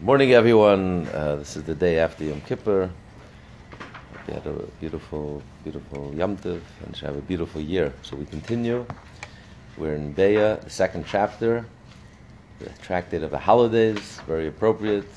[0.00, 1.08] Morning, everyone.
[1.08, 2.88] Uh, this is the day after Yom Kippur.
[4.28, 7.92] We had a beautiful, beautiful Yom Tov, and should have a beautiful year.
[8.02, 8.86] So we continue.
[9.76, 11.66] We're in Beitzah, the second chapter,
[12.60, 15.10] the tractate of the holidays, very appropriate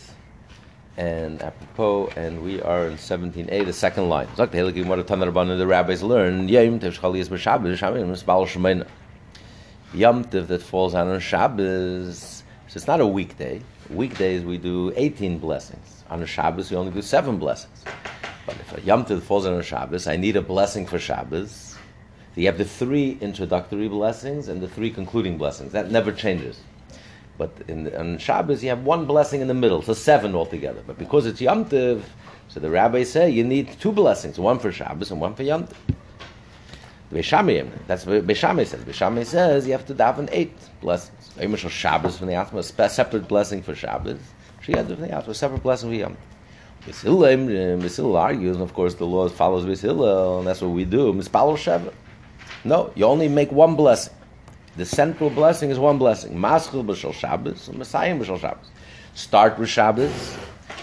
[0.98, 2.08] and apropos.
[2.16, 4.30] And we are in 17a, the second line.
[4.36, 6.80] The rabbis learn Yom
[10.26, 12.44] Tov that falls on Shabbos.
[12.68, 13.62] So it's not a weekday.
[13.94, 16.04] Weekdays we do 18 blessings.
[16.10, 17.84] On a Shabbos we only do seven blessings.
[18.46, 21.78] But if a Yom Tov falls on a Shabbos, I need a blessing for Shabbos.
[22.34, 25.74] So you have the three introductory blessings and the three concluding blessings.
[25.74, 26.62] That never changes.
[27.38, 30.82] But in, on Shabbos you have one blessing in the middle, so seven altogether.
[30.86, 32.02] But because it's Yom Tov,
[32.48, 35.68] so the rabbis say you need two blessings, one for Shabbos and one for Yom
[35.68, 35.96] Tov.
[37.12, 38.86] Beis Shammai, that's what Beis Shammai says.
[38.86, 41.32] Beis Shammai says you have to daven eight blessings.
[41.38, 44.20] Imashal Shabbos from the Atma, a separate blessing for Shabbos.
[44.62, 46.18] She had the Atma, a separate blessing for Yom.
[46.86, 50.72] Beis Hillel um, argues, and of course the law follows Beis Hillel, and that's what
[50.72, 51.12] we do.
[51.12, 51.94] Mispalo Sheva.
[52.64, 54.14] No, you only make one blessing.
[54.78, 56.34] The central blessing is one blessing.
[56.38, 58.72] Maschil b'shal Shabbos, and Messiah b'shal Shabbos.
[59.16, 60.38] Start with Shabbos.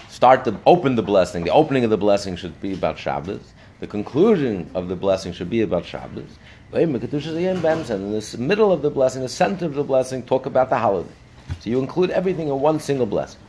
[0.09, 1.43] Start to open the blessing.
[1.43, 3.53] The opening of the blessing should be about Shabbos.
[3.79, 6.37] The conclusion of the blessing should be about Shabbos.
[6.73, 11.09] In the middle of the blessing, the center of the blessing, talk about the holiday.
[11.61, 13.39] So you include everything in one single blessing.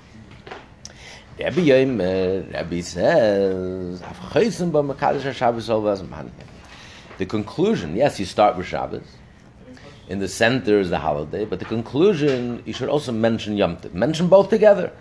[1.39, 4.00] Rabbi says,
[7.19, 9.17] the conclusion, yes, you start with Shabbos.
[10.09, 13.94] In the center is the holiday, but the conclusion, you should also mention Yom Tov.
[13.94, 14.92] Mention both together.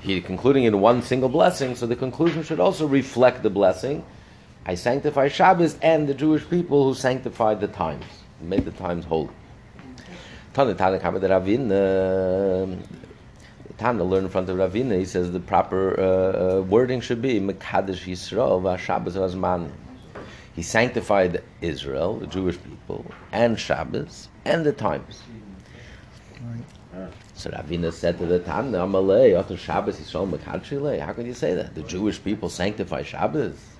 [0.00, 4.04] He concluding in one single blessing, so the conclusion should also reflect the blessing
[4.68, 8.04] I sanctify Shabbos and the Jewish people who sanctified the times,
[8.38, 9.30] made the times holy.
[10.52, 12.78] Tana Tana Kama the Ravina.
[13.78, 14.98] Tana learn in front of Ravina.
[14.98, 19.70] He says the proper uh, uh, wording should be Mekadesh Yisrael v'Shabbos Azman.
[20.54, 25.22] He sanctified Israel, the Jewish people, and Shabbos and the times.
[27.32, 31.74] So Ravina said to the Tana, Amalei, after Shabbos Yisrael How can you say that?
[31.74, 33.77] The Jewish people sanctify Shabbos.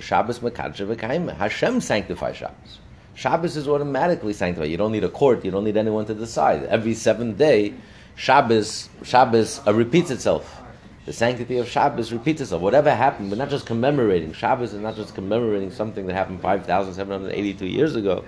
[0.00, 0.38] Shabbos.
[0.38, 2.78] Hashem sanctifies Shabbos.
[3.14, 4.70] Shabbos is automatically sanctified.
[4.70, 5.44] You don't need a court.
[5.44, 6.64] You don't need anyone to decide.
[6.64, 7.72] Every seventh day,
[8.14, 10.62] Shabbos, Shabbos uh, repeats itself.
[11.06, 12.60] The sanctity of Shabbos repeats itself.
[12.60, 14.32] Whatever happened, we're not just commemorating.
[14.32, 18.24] Shabbos is not just commemorating something that happened 5,782 years ago.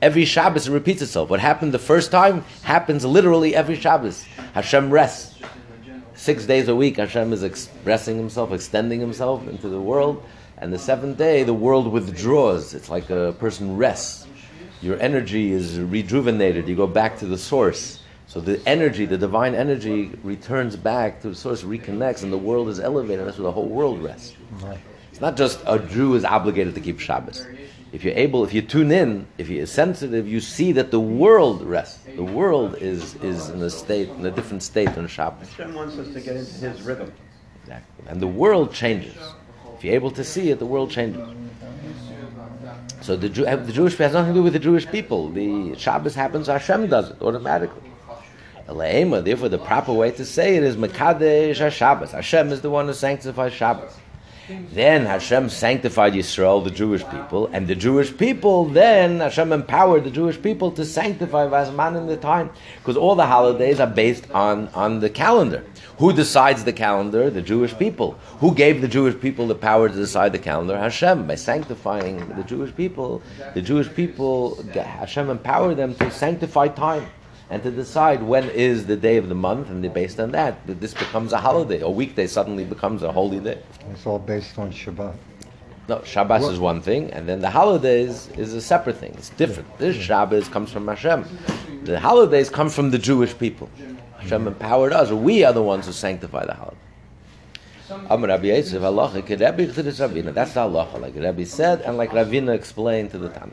[0.00, 1.30] Every Shabbos it repeats itself.
[1.30, 4.24] What happened the first time happens literally every Shabbos.
[4.54, 5.34] Hashem rests.
[6.14, 10.22] Six days a week, Hashem is expressing Himself, extending Himself into the world.
[10.58, 12.72] And the seventh day, the world withdraws.
[12.72, 14.26] It's like a person rests.
[14.80, 16.68] Your energy is rejuvenated.
[16.68, 18.00] You go back to the source.
[18.26, 22.68] So the energy, the divine energy, returns back to the source, reconnects, and the world
[22.68, 23.26] is elevated.
[23.26, 24.34] That's where the whole world rests.
[24.60, 24.78] Right.
[25.10, 27.46] It's not just a Jew is obligated to keep Shabbos.
[27.92, 31.62] If you're able, if you tune in, if you're sensitive, you see that the world
[31.62, 32.00] rests.
[32.16, 35.48] The world is, is in a state, in a different state on Shabbos.
[35.50, 37.12] Hashem wants us to get into His rhythm.
[37.62, 38.04] Exactly.
[38.08, 39.16] And the world changes.
[39.76, 41.22] If you're able to see it, the world changes.
[43.02, 45.30] So the, Jew, the Jewish has nothing to do with the Jewish people.
[45.30, 47.82] The Shabbos happens, Hashem does it automatically.
[48.66, 52.10] Therefore, the proper way to say it is Mekadesh HaShabbos.
[52.10, 53.96] Hashem is the one who sanctifies Shabbos.
[54.48, 60.10] Then Hashem sanctified Yisrael, the Jewish people, and the Jewish people, then Hashem empowered the
[60.10, 64.68] Jewish people to sanctify Vazman in the time, because all the holidays are based on,
[64.68, 65.64] on the calendar.
[65.98, 67.30] Who decides the calendar?
[67.30, 68.12] The Jewish people.
[68.40, 70.76] Who gave the Jewish people the power to decide the calendar?
[70.76, 71.26] Hashem.
[71.26, 73.22] By sanctifying the Jewish people,
[73.54, 77.06] the Jewish people, Hashem empowered them to sanctify time
[77.50, 80.66] and to decide when is the day of the month, and they're based on that,
[80.66, 81.80] this becomes a holiday.
[81.80, 83.62] A weekday suddenly becomes a holy day.
[83.90, 85.14] It's all based on Shabbat.
[85.88, 86.52] No, Shabbos what?
[86.52, 89.14] is one thing, and then the holidays is a separate thing.
[89.16, 89.68] It's different.
[89.72, 89.78] Yeah.
[89.78, 91.24] This Shabbos comes from Hashem.
[91.84, 93.70] The holidays come from the Jewish people.
[94.18, 95.12] Hashem empowered us.
[95.12, 96.76] We are the ones who sanctify the holiday.
[97.88, 98.78] That's the
[100.60, 103.52] halacha, like Rabbi said, and like Ravina explained to the Tana.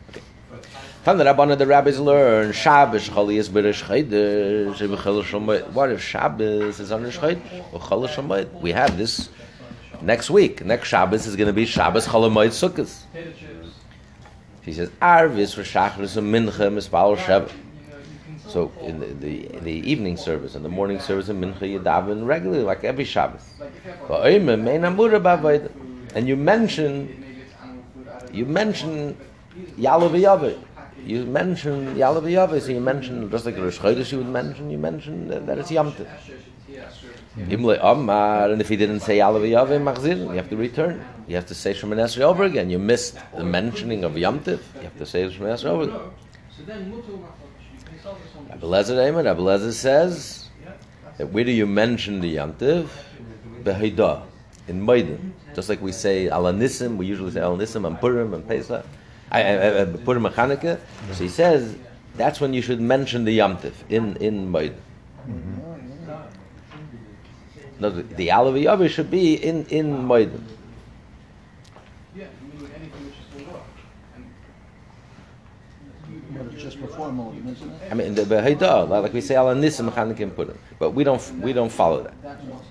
[1.03, 5.73] From the Rabbana, the rabbis learn Shabbos Chali Berish Chaydish.
[5.73, 9.27] What if Shabbos is on Rish Chaydish We have this
[10.01, 10.63] next week.
[10.63, 12.89] Next Shabbos is going to be Shabbos Chalamoid Sukkot.
[14.61, 17.51] He says Arvis for Shachris and Mincha Mispal Sheva.
[18.47, 22.25] So in the, the, the evening service and the morning service in Mincha you daven
[22.25, 23.43] regularly like every Shabbos.
[26.15, 27.25] And you mention
[28.31, 29.17] you mention
[29.77, 30.57] Yalav
[31.05, 35.27] you mention Yalav so you mention, just like Rosh Chodesh you would mention, you mention
[35.27, 36.07] that, it's Yom Tov.
[37.37, 41.03] Imle Omar, and if he didn't say Alav Yavim Machzir, you have to return.
[41.27, 42.69] You have to say Esrei over again.
[42.69, 44.63] You missed the mentioning of Yom Tiv.
[44.75, 46.11] You have to say Esrei over again.
[48.49, 50.49] Rabbi Lezer Eimer, Rabbi Lezer says
[51.17, 52.91] that where do you mention the Yom Tiv?
[53.63, 54.23] Behaidah,
[54.67, 55.33] in Maidan.
[55.55, 58.85] Just like we say Ala Nisim, we usually say Ala Nisim and Purim and Pesach,
[59.33, 60.79] I- I- Purim and Chanukah.
[61.13, 61.75] So he says
[62.15, 63.57] that's when you should mention the Yom
[63.89, 64.77] in, in Maidan.
[67.79, 70.43] No, the, the Alav Yavi should be in, in Maidan.
[72.15, 73.61] Yeah, meaning anything which is still raw.
[74.15, 74.25] And
[76.37, 77.91] But it's just before Mulligan, isn't it?
[77.91, 80.57] I mean, the Behaidah, like we say Ala Nisim, Chanukah and Purim.
[80.77, 82.21] But we don't, we don't follow that.
[82.21, 82.61] that was.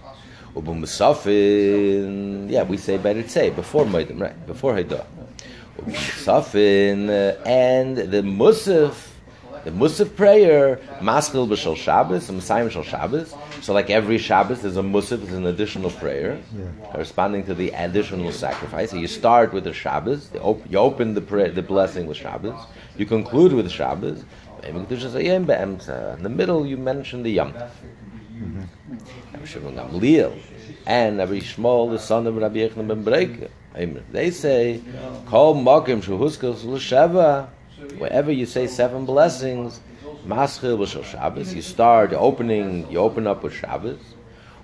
[0.55, 4.47] Ubu Musafin, yeah, we say better say before Moedim, right?
[4.47, 5.05] Before Haidah.
[5.79, 9.09] Ubu Musafin, uh, and the Musaf,
[9.65, 13.35] the Musaf prayer, Maskil b'shal Shabbos, and Messiah b'shal Shabbos.
[13.63, 16.39] So like every Shabbos, there's a Musaf, there's an additional prayer,
[16.91, 18.91] corresponding to the additional sacrifice.
[18.91, 22.59] So you start with the Shabbos, you open the prayer, the blessing with Shabbos,
[22.99, 24.25] you conclude with Shabbos,
[24.65, 27.55] in the middle you mention the Yom.
[29.33, 30.39] Gamliel
[30.87, 33.49] and Rabbi Shmuel, the son of Rabbi Yochanan ben Beroka.
[33.75, 34.83] They say,
[35.27, 37.49] Kol Mokim Shuhuskos L'Sheva,
[37.99, 39.81] wherever you say seven blessings,
[40.27, 43.99] Maschil B'Shal Shabbos, you start the opening, you open up with Shabbos,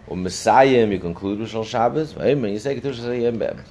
[0.07, 2.53] or Messiah, you conclude with Shal Shabbos, Amen.
[2.53, 3.65] You say Ketush Be'emes.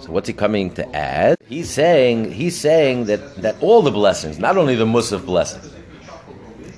[0.00, 1.38] So what's he coming to add?
[1.46, 5.72] He's saying he's saying that, that all the blessings, not only the Musaf blessings,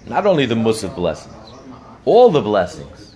[0.06, 1.34] not only the Musaf blessings,
[2.04, 3.09] all the blessings,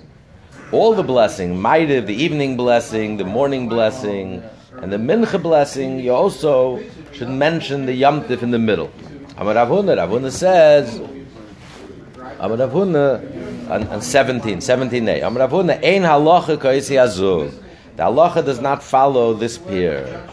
[0.74, 4.42] all the blessing, Maidiv, the evening blessing, the morning blessing,
[4.82, 6.82] and the Mincha blessing, you also
[7.12, 8.90] should mention the Yamtif in the middle.
[9.36, 10.98] Amar Rav Huna says,
[12.40, 17.54] Amar Huna, on, on 17, 17a, Amar Rav Huna, Ein halacha kaisi azug.
[17.96, 20.28] The halacha does not follow this pair.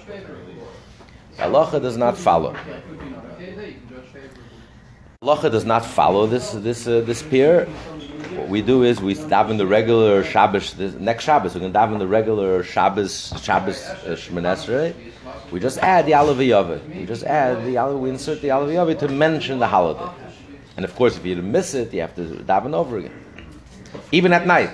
[1.38, 2.55] The halacha does not follow.
[5.21, 7.67] Halacha does not follow this this uh, this pair.
[8.51, 10.75] We do is we daven the regular Shabbos.
[11.00, 14.94] Next Shabbos, we're going to daven the regular Shabbos Shabbos uh, Shemoneh Esrei.
[15.51, 17.00] We just add the Alav Yaveh.
[17.00, 17.98] We just add the Alav.
[17.98, 20.12] We insert the Alav Yaveh to mention the holiday.
[20.75, 23.18] And of course, if you miss it, you have to daven over again,
[24.12, 24.71] even at night.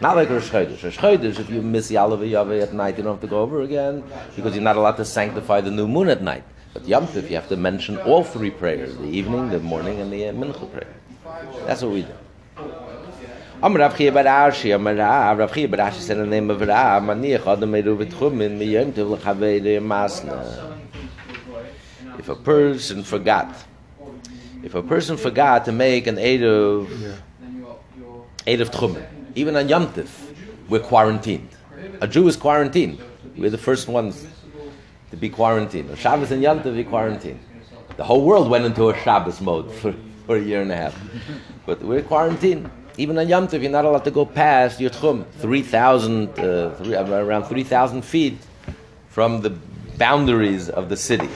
[0.00, 0.84] Not like Rosh Chodesh.
[0.84, 3.40] Rosh Chodesh, if you miss the Alav Yaveh at night, you don't have to go
[3.40, 4.04] over again
[4.36, 6.44] because you're not allowed to sanctify the new moon at night.
[6.72, 10.12] But Yom Tov, you have to mention all three prayers: the evening, the morning, and
[10.12, 10.94] the uh, mincha prayer.
[11.66, 12.14] That's what we do.
[13.60, 16.48] Am Rav Chia bar Ashi, Am Rav, Rav Chia bar Ashi said in the name
[16.48, 20.78] of Rav, Maniach Adam Meru V'Tchumin, Mi Yom Tov L'Chavei Masna.
[22.20, 23.52] If a person forgot,
[24.62, 27.16] if a person forgot to make an Eruv,
[28.46, 30.08] Tchumin, even on Yom Tov,
[30.68, 31.48] we're quarantined.
[32.00, 33.00] A Jew is quarantined.
[33.36, 34.24] We're the first ones
[35.10, 35.90] to be quarantined.
[35.90, 37.40] On Shabbos and Yom Tov, we quarantined.
[37.96, 39.96] The whole world went into a Shabbos mode for,
[40.26, 40.96] for a year and a half.
[41.66, 42.70] But we're quarantined.
[42.98, 46.96] Even on Yom Tov, you're not allowed to go past your Tchum, 3,000, uh, three,
[46.96, 48.36] around 3,000 feet
[49.08, 49.50] from the
[49.96, 51.28] boundaries of the city.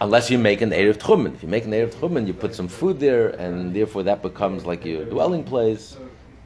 [0.00, 1.34] Unless you make an Eruv Tchumen.
[1.34, 4.64] If you make an Eruv Tchumen, you put some food there, and therefore that becomes
[4.64, 5.98] like your dwelling place.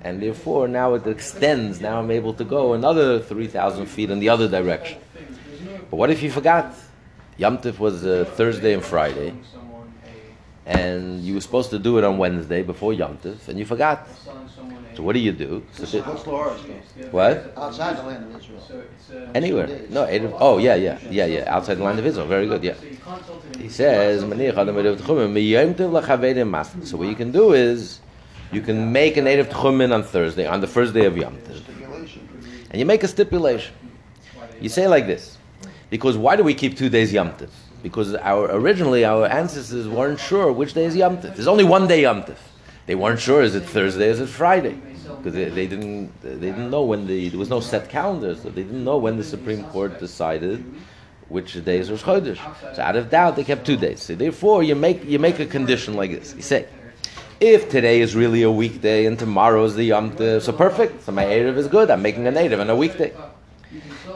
[0.03, 1.81] And therefore now it extends.
[1.81, 4.99] Now I'm able to go another 3,000 feet in the other direction.
[5.89, 6.75] But what if you forgot?
[7.37, 9.35] Yom Tov was uh, Thursday and Friday,
[10.71, 14.07] and you were supposed to do it on Wednesday before Yom Tov, and you forgot.
[14.95, 15.65] So what do you do?
[15.73, 16.61] So What's the- Laura's
[17.11, 17.53] what?
[17.57, 18.63] Outside the land of Israel.
[19.35, 19.69] Anywhere?
[19.91, 20.07] No.
[20.07, 21.55] Erev, oh yeah, yeah, yeah, yeah.
[21.55, 22.27] Outside the land of Israel.
[22.27, 22.63] Very good.
[22.63, 22.75] Yeah.
[23.59, 27.53] He says, "Maniach adam eruv tchumen, miyom tov lachaveidim mas." So what you can do
[27.53, 28.01] is,
[28.53, 31.63] you can make a native tchumen on Thursday, on the first day of Yom Tov,
[32.71, 33.75] and you make a stipulation.
[34.61, 35.39] You say like this,
[35.91, 37.51] because why do we keep two days Yom Tov?
[37.83, 41.35] Because our originally our ancestors weren't sure which day is Yom Tov.
[41.35, 42.37] There's only one day Yom Tov.
[42.87, 44.79] They weren't sure is it Thursday, is it Friday?
[45.17, 48.51] Because they, they didn't they didn't know when the there was no set calendar, so
[48.51, 50.65] they didn't know when the Supreme Court decided
[51.29, 52.39] which days was Chodesh.
[52.75, 54.03] So out of doubt, they kept two days.
[54.03, 56.35] So therefore, you make you make a condition like this.
[56.35, 56.67] You say,
[57.41, 61.05] if today is really a weekday and tomorrow is the Yom Tov, so perfect.
[61.05, 61.91] So my Erev is good.
[61.91, 63.13] I'm making a native on a weekday.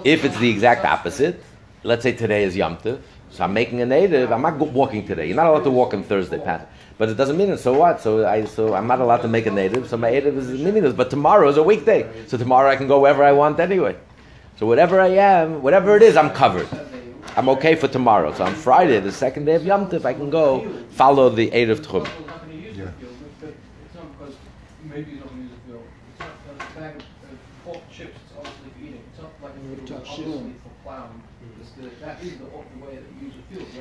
[0.04, 1.42] If it's the exact opposite,
[1.84, 3.00] let's say today is Yom Tov,
[3.34, 4.30] so I'm making a native.
[4.30, 5.26] I'm not walking today.
[5.26, 6.70] You're not allowed to walk on Thursday, Pat.
[6.98, 7.58] But it doesn't mean it.
[7.58, 8.00] So what?
[8.00, 9.88] So I so I'm not allowed to make a native.
[9.88, 10.94] So my native is meaningless.
[10.94, 12.08] But tomorrow is a weekday.
[12.28, 13.96] So tomorrow I can go wherever I want anyway.
[14.56, 16.68] So whatever I am, whatever it is, I'm covered.
[17.36, 18.32] I'm okay for tomorrow.
[18.32, 21.80] So on Friday, the second day of Yom Tov, I can go follow the Eruv
[21.80, 22.04] Tchum.
[22.04, 22.14] not
[24.16, 24.36] because
[24.88, 25.82] maybe he's not going to use a field.
[26.12, 28.16] It's not a bag of of pork chips.
[28.22, 29.02] It's obviously for eating.
[29.10, 29.88] It's not like a field.
[29.88, 30.54] Touch Obviously shilling.
[30.62, 31.22] for plowing.
[31.60, 32.44] It's the, that is the,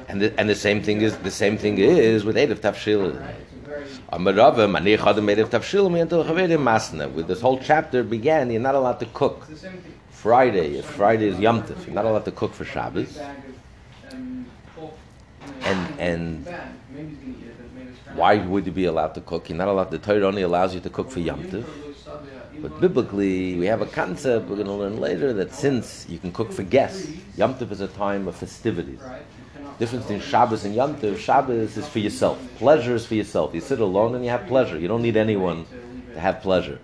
[0.08, 3.20] And the, and the same thing is the same thing is with Eruv Tavshil.
[3.20, 3.36] right?
[3.42, 7.12] It's a very Amarava, Mani Chadam Eruv Tavshil, Miyantel Chaverim Masna.
[7.12, 9.38] With this whole chapter began, you're not allowed to cook.
[9.50, 9.94] it's the same thing.
[10.10, 13.18] Friday, if Friday is Yom Tov, you're not allowed to cook for Shabbos.
[14.12, 14.46] um,
[14.76, 14.94] pork.
[15.42, 16.74] you know, And- and- bad.
[16.96, 19.16] Maybe he's going to eat it, but maybe it's kind Why would you be allowed
[19.16, 19.50] to cook?
[19.50, 19.92] You're not allowed.
[19.92, 21.66] The Torah only allows you to cook for Yom Tov.
[22.62, 26.32] But biblically, we have a concept we're going to learn later that since you can
[26.32, 29.00] cook for guests, Yom Tov is a time of festivities.
[29.84, 32.40] Difference between Shabbos and Yom Tov, Shabbos is for yourself.
[32.56, 33.54] Pleasure is for yourself.
[33.54, 34.80] You sit alone and you have pleasure.
[34.80, 35.66] You don't need anyone
[36.14, 36.80] to have pleasure.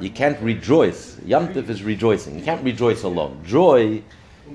[0.00, 1.16] You can't rejoice.
[1.24, 2.36] Yom Tov is rejoicing.
[2.36, 3.40] You can't rejoice alone.
[3.46, 4.02] Joy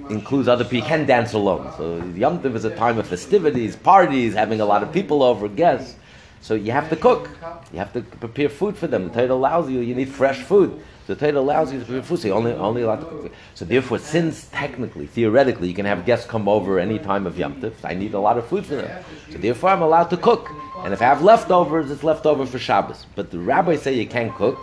[0.10, 0.80] includes other people.
[0.80, 1.72] You can't dance alone.
[1.78, 5.48] So Yom Tov is a time of festivities, parties, having a lot of people over,
[5.48, 5.96] guests.
[6.42, 7.30] So you have to cook.
[7.72, 9.08] You have to prepare food for them.
[9.08, 9.80] The Torah allows you.
[9.80, 10.84] You need fresh food.
[11.08, 12.20] The Torah allows you to food.
[12.20, 13.32] So only only allowed to cook.
[13.54, 17.62] So therefore, since technically, theoretically, you can have guests come over any time of Yom
[17.84, 19.04] I need a lot of food for them.
[19.32, 20.50] So therefore, I'm allowed to cook.
[20.84, 23.06] And if I have leftovers, it's leftover for Shabbos.
[23.16, 24.58] But the rabbis say you can't cook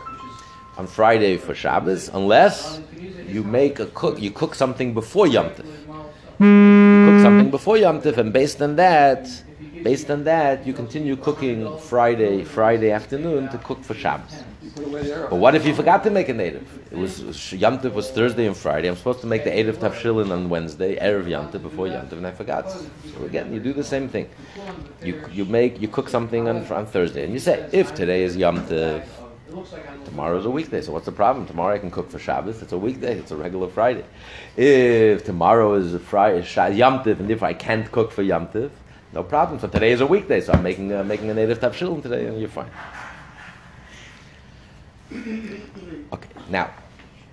[0.77, 2.81] on Friday for Shabbos unless
[3.29, 4.21] you make a cook.
[4.21, 5.47] You cook something before Yom.
[6.41, 9.29] You cook something before Yom and based on that,
[9.85, 14.43] based on that, you continue cooking Friday, Friday afternoon to cook for Shabbos.
[14.62, 16.66] But what if you forgot to make a native?
[16.92, 18.88] It was Yom Tov was Thursday and Friday.
[18.88, 22.19] I'm supposed to make the Eruv Tavshilin on Wednesday, Erev Yom Tov before Yom Tov,
[22.19, 22.71] and I forgot.
[22.71, 24.28] So again, you do the same thing.
[25.02, 28.37] You you make you cook something on, on Thursday, and you say if today is
[28.37, 29.04] Yom Tov,
[30.04, 30.81] tomorrow's a weekday.
[30.81, 31.47] So what's the problem?
[31.47, 32.62] Tomorrow I can cook for Shabbos.
[32.62, 33.19] It's a weekday.
[33.19, 34.04] It's a regular Friday.
[34.57, 38.71] If tomorrow is a Friday, Yom Tov, and if I can't cook for Yom Tov,
[39.12, 39.59] no problem.
[39.59, 42.38] So today is a weekday, so I'm making uh, making a native tafshilin today, and
[42.38, 42.71] you're fine.
[46.12, 46.71] Okay, now,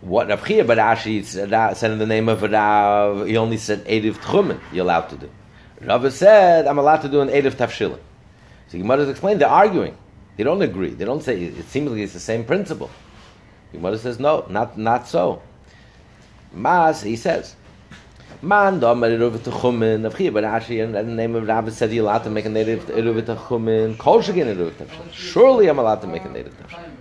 [0.02, 3.86] what Rav Chia Barashi said, uh, said in the name of Rav, he only said
[3.86, 5.30] Eruv Tchumen, you're allowed to do.
[5.82, 8.00] Rav said, I'm allowed to do an Eruv Tafshilin.
[8.68, 9.98] So Gemara explained, they're arguing.
[10.38, 10.90] They don't agree.
[10.90, 12.90] They don't say, it seems like it's the same principle.
[13.72, 15.42] Gemara says, no, not, not so.
[16.54, 17.56] Mas, he says,
[18.42, 22.24] Man, ruvet te chumen, af hier, Barashi, and the name of Rav said you're allowed
[22.24, 25.12] to make a native ruvet te chumen, kol shegin ruvet tafshilin.
[25.12, 26.99] Surely I'm allowed to make a native tafshilin.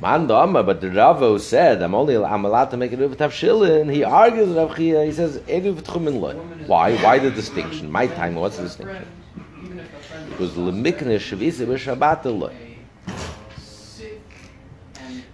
[0.00, 2.96] Well, man da Amar, but the Ravo said, I'm only I'm allowed to make a
[2.96, 3.92] Ruv Tavshilin.
[3.92, 6.34] He argues Rav Chia, he says, Eruv Tchumen loy.
[6.66, 6.96] Why?
[6.96, 7.90] Why the distinction?
[7.90, 9.06] My time, what's the distinction?
[10.30, 12.54] Because Lemikne Shavisa B'Shabbat loy.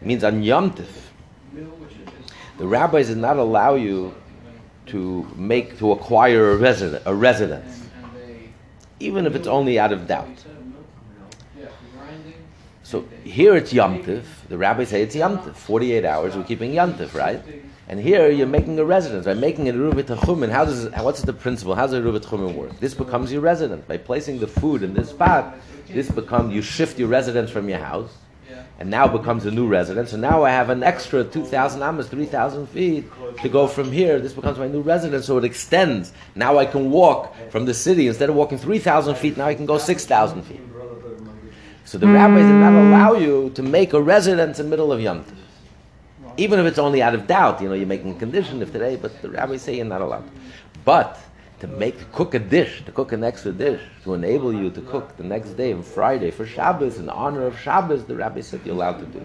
[0.00, 0.86] Means on Yom Tov,
[2.56, 4.14] the rabbis did not allow you
[4.86, 7.84] to make, to acquire a resident, a residence,
[9.00, 10.44] even if it's only out of doubt.
[12.88, 14.26] So here it's Yom Tiv.
[14.49, 15.54] The rabbis say it's Yom Tiv.
[15.59, 17.42] 48 hours, we're keeping Yom Tiv, right?
[17.87, 19.26] And here you're making a residence.
[19.26, 21.75] By making it a Ruvit Chumen, how does what's the principle?
[21.75, 22.80] How does a Ruvit Chumen work?
[22.80, 23.85] This becomes your residence.
[23.85, 25.54] By placing the food in this spot,
[25.88, 28.11] this becomes, you shift your residence from your house,
[28.78, 30.14] and now becomes a new residence.
[30.14, 33.04] And now I have an extra 2,000 amas, 3,000 feet
[33.42, 34.18] to go from here.
[34.18, 36.14] This becomes my new residence, so it extends.
[36.35, 38.09] Now I can walk from the city.
[38.09, 40.62] Instead of walking 3,000 feet, now I can go 6,000 feet.
[41.88, 42.92] So the rabbis did not hmm.
[42.92, 45.33] allow you to make a residence in the middle of Yom Tov.
[46.37, 48.97] Even if it's only out of doubt, you know, you're making a condition if today,
[48.97, 50.28] but the rabbis say you're not allowed.
[50.85, 51.18] But
[51.61, 54.83] to make, to cook a dish, to cook an extra dish, to enable you to
[54.83, 58.61] cook the next day on Friday for Shabbos, in honor of Shabbos, the rabbi said
[58.66, 59.21] you're allowed to do.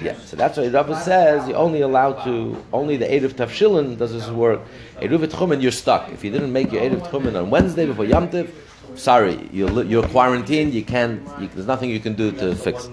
[0.00, 3.98] Yeah, so that's why the Rabbi says you're only allowed to, only the Eruv Tavshilin
[3.98, 4.60] does this work.
[5.00, 6.10] Eruv Tchumen, you're stuck.
[6.10, 8.48] If you didn't make your Eruv Tchumen on Wednesday before Yom Tov,
[8.96, 12.90] sorry, you're, you're quarantined, you can't, you, there's nothing you can do to fix it.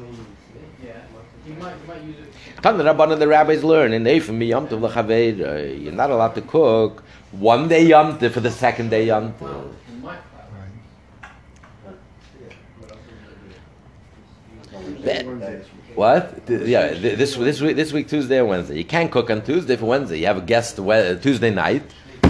[0.83, 0.93] Yeah.
[1.47, 2.61] You might, use it.
[2.61, 6.35] Come the Rabbanan, the rabbis learn in Eifim Yom Tov l'chaveir, uh, you're not allowed
[6.35, 9.73] to cook one day Yom Tov for the second day Yom Tov.
[15.95, 16.43] What?
[16.47, 18.77] Yeah, this this week this week Tuesday and Wednesday.
[18.77, 20.19] You can't cook on Tuesday for Wednesday.
[20.19, 21.81] You have a guest Tuesday night.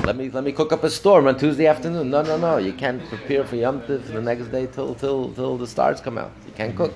[0.07, 2.09] Let me let me cook up a storm on Tuesday afternoon.
[2.09, 2.55] No, no, no.
[2.55, 6.17] You can't prepare for Yom Tov the next day till till till the stars come
[6.17, 6.31] out.
[6.45, 6.93] You can't cook.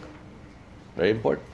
[0.96, 1.46] Very important.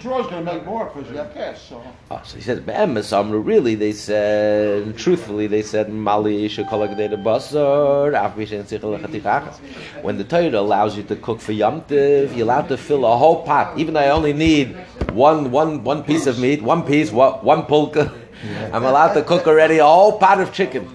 [0.00, 1.82] You're always going to make more because you have guests, so.
[2.10, 4.96] Oh, so he says, "Be'emes amru." Really, they said.
[4.96, 9.60] Truthfully, they said, "Mali shekolagdei basar af bishen tzichel lechatichachas."
[10.00, 13.14] When the Torah allows you to cook for Yom Tov, you're allowed to fill a
[13.18, 13.78] whole pot.
[13.78, 14.74] Even though I only need
[15.12, 18.10] one, one, one piece of meat, one piece, one, one pulka.
[18.72, 20.86] I'm allowed to cook already a whole pot of chicken.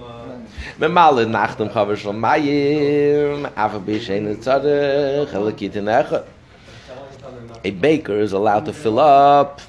[0.80, 3.52] Nachtem um chaver shel mayim
[7.64, 9.62] a baker is allowed to fill up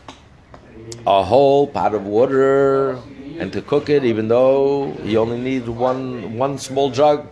[1.07, 2.99] a whole pot of water
[3.39, 7.27] and to cook it, even though he only needs one one small jug.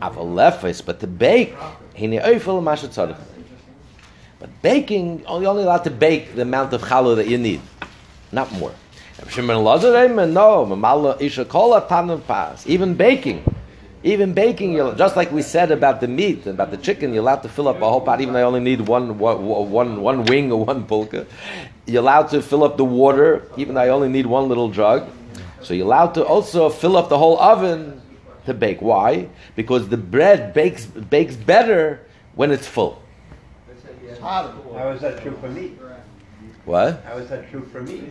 [0.00, 1.54] But to bake.
[4.40, 7.60] But baking, only only allowed to bake the amount of challah that you need,
[8.32, 8.72] not more.
[12.66, 13.54] Even baking,
[14.02, 17.42] even baking, just like we said about the meat, and about the chicken, you're allowed
[17.42, 20.24] to fill up a whole pot, even though you only need one, one, one, one
[20.24, 21.26] wing or one pulka.
[21.86, 25.08] You're allowed to fill up the water, even though I only need one little jug.
[25.60, 28.00] So you're allowed to also fill up the whole oven
[28.46, 28.80] to bake.
[28.80, 29.28] Why?
[29.54, 32.00] Because the bread bakes bakes better
[32.34, 33.02] when it's full.
[34.22, 35.78] How is that true for meat?
[36.64, 37.02] What?
[37.04, 38.04] How is that true for meat?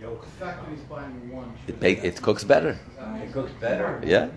[0.00, 1.52] The fact buying one.
[1.66, 2.78] It bake, it cooks better.
[3.22, 4.00] It cooks better.
[4.04, 4.28] Yeah.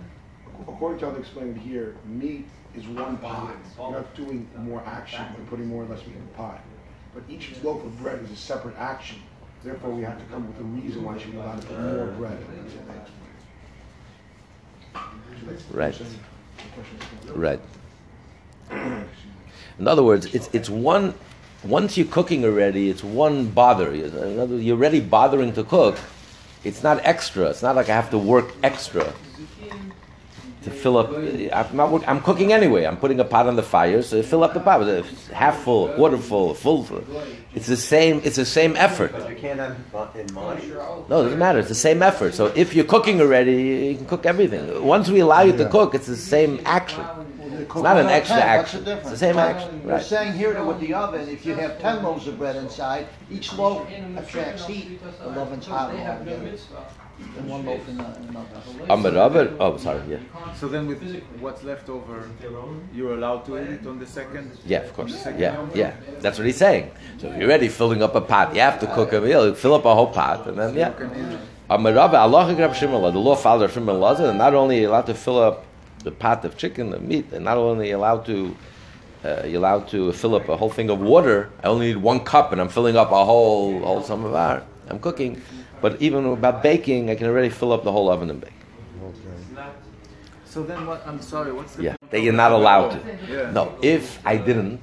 [0.61, 3.55] According to how they explained here, meat is one pot.
[3.77, 6.61] You're not doing more action and putting more or less meat in the pot.
[7.13, 9.19] But each loaf of bread is a separate action.
[9.63, 12.07] Therefore, we have to come with a reason why should be allowed to put more
[12.07, 12.37] bread.
[15.73, 16.01] Right.
[17.33, 17.59] Right.
[19.79, 21.13] In other words, it's it's one.
[21.63, 23.93] Once you're cooking already, it's one bother.
[23.93, 25.97] You're already bothering to cook.
[26.63, 27.49] It's not extra.
[27.49, 29.13] It's not like I have to work extra
[30.69, 31.09] to fill up.
[31.11, 32.07] I'm not.
[32.07, 32.85] I'm cooking anyway.
[32.85, 34.81] I'm putting a pot on the fire, so fill up the pot.
[34.87, 36.83] It's half full, quarter full, full.
[36.83, 37.03] full.
[37.55, 38.21] It's the same.
[38.23, 39.11] It's the same effort.
[39.11, 39.77] But you can't have
[40.15, 40.61] it in mind.
[41.09, 41.59] No, it doesn't matter.
[41.59, 42.33] It's the same effort.
[42.35, 43.53] So if you're cooking already,
[43.91, 44.83] you can cook everything.
[44.85, 47.03] Once we allow you to cook, it's the same action.
[47.61, 48.83] It's not an extra What's action.
[48.85, 49.81] the It's the same action.
[49.83, 50.01] You're Right.
[50.03, 53.53] saying here that with the oven, if you have ten loaves of bread inside, each
[53.53, 54.99] loaf attracts heat.
[55.19, 55.97] The oven's hotter
[57.19, 58.93] altogether than one loaf in the- in another.
[58.93, 60.01] Amar Rabba- Oh, sorry.
[60.09, 60.17] Yeah.
[60.55, 61.01] So then with
[61.39, 62.23] what's left over,
[62.93, 64.51] you're allowed to eat it on the second?
[64.65, 65.25] Yeah, of course.
[65.37, 65.91] Yeah, yeah.
[66.21, 66.91] That's what he's saying.
[67.19, 69.53] So if you're already filling up a pot, you have to cook a meal.
[69.53, 70.91] Fill up a whole pot, and then yeah.
[71.69, 75.05] Amar Rabba, Allah Rab Shimon the law follower of Shimon Elazar, they're not only allowed
[75.05, 75.65] to fill up
[76.03, 78.55] the pot of chicken, the meat, they're not only allowed to.
[79.23, 81.49] Uh, you're allowed to fill up a whole thing of water.
[81.61, 84.63] I only need one cup, and I'm filling up a whole whole samovar.
[84.89, 85.41] I'm cooking,
[85.81, 88.51] but even about baking, I can already fill up the whole oven and bake.
[89.01, 89.69] Okay.
[90.45, 91.83] So then what, I'm sorry, what's the?
[91.83, 93.17] Yeah, point that of you're not allowed to.
[93.29, 93.51] Yeah.
[93.51, 94.81] No, if I didn't,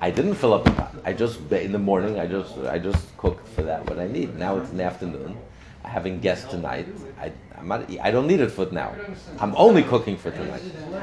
[0.00, 0.94] I didn't fill up the pot.
[1.04, 2.18] I just in the morning.
[2.18, 4.36] I just I just cooked for that what I need.
[4.36, 5.36] Now it's in the afternoon.
[5.84, 6.86] I'm having guests tonight.
[7.20, 8.94] I I'm not, I don't need it for now.
[9.40, 10.62] I'm only cooking for tonight.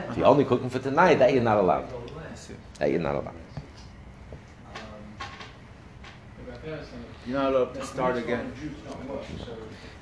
[0.09, 1.87] If you're only cooking for tonight, that you're not allowed.
[2.79, 3.35] That you're not allowed.
[7.27, 8.53] You're not allowed to start again.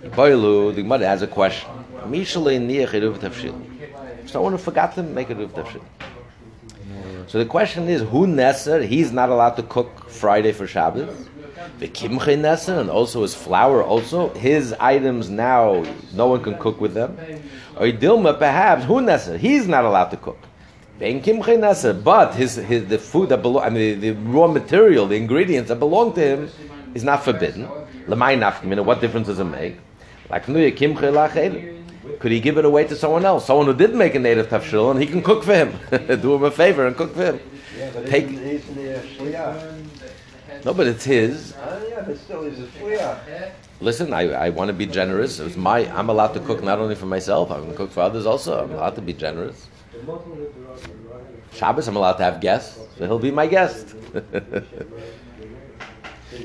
[0.03, 1.69] Boilu, the Gemara has a question.
[4.25, 5.81] Someone who forgot to make a tafshil.
[7.27, 8.85] So the question is, who Nesser?
[8.85, 11.29] He's not allowed to cook Friday for Shabbos.
[11.79, 16.81] The Kimche Nesser, and also his flour, also his items now, no one can cook
[16.81, 17.17] with them.
[17.77, 19.37] Or Dilma, perhaps, who Nesser?
[19.37, 20.39] He's not allowed to cook.
[20.99, 25.69] But his, his the food that belong, I mean, the, the raw material, the ingredients
[25.69, 26.49] that belong to him,
[26.93, 27.67] is not forbidden.
[28.07, 29.77] Lamai nafkamina, what difference does it make?
[30.29, 31.71] Like Nuya Kimche Lachel.
[32.19, 33.45] Could he give it away to someone else?
[33.45, 35.73] Someone who did make a native tafshil, and he can cook for him.
[36.21, 37.39] Do him a favor and cook for him.
[37.77, 40.65] Yeah, but Take- isn't, isn't?
[40.65, 41.53] No, but it's his.
[41.53, 43.51] Uh, yeah, but still he's a shliach.
[43.81, 45.39] Listen, I, I want to be generous.
[45.39, 47.51] It's my I'm allowed to cook not only for myself.
[47.51, 48.63] I'm going to cook for others also.
[48.63, 49.67] I'm allowed to be generous.
[51.53, 53.95] Shabbos, I'm allowed to have guests, so he'll be my guest.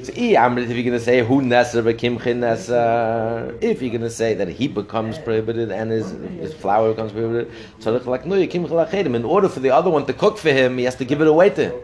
[0.03, 4.35] so, if you're going to say who Nesser bekim Nesser, if you're going to say
[4.35, 7.51] that he becomes prohibited and his his flour becomes prohibited,
[9.14, 11.27] In order for the other one to cook for him, he has to give it
[11.27, 11.74] away to him.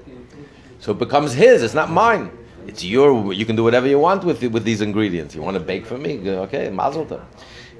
[0.81, 1.63] So it becomes his.
[1.63, 2.31] It's not mine.
[2.67, 3.33] It's your.
[3.33, 5.35] You can do whatever you want with with these ingredients.
[5.35, 6.29] You want to bake for me?
[6.29, 7.23] Okay, mazel tov.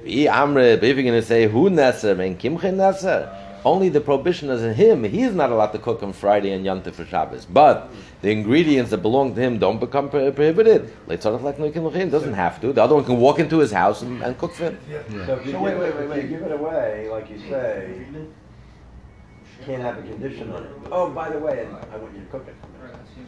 [0.03, 4.75] If you're going to say who neser and kimche neser, only the prohibition is in
[4.75, 5.03] him.
[5.03, 7.45] He is not allowed to cook on Friday and Yom Tov for Shabbos.
[7.45, 7.89] But
[8.21, 10.93] the ingredients that belong to him don't become pro- prohibited.
[11.07, 11.69] Leitzarach like no
[12.05, 12.71] doesn't have to.
[12.71, 14.77] The other one can walk into his house and, and cook for him.
[14.87, 16.29] So if you, So give, wait, it, wait, if wait, you wait.
[16.29, 20.69] give it away, like you say, you can't have a condition on it.
[20.91, 22.55] Oh, by the way, I want you to cook it.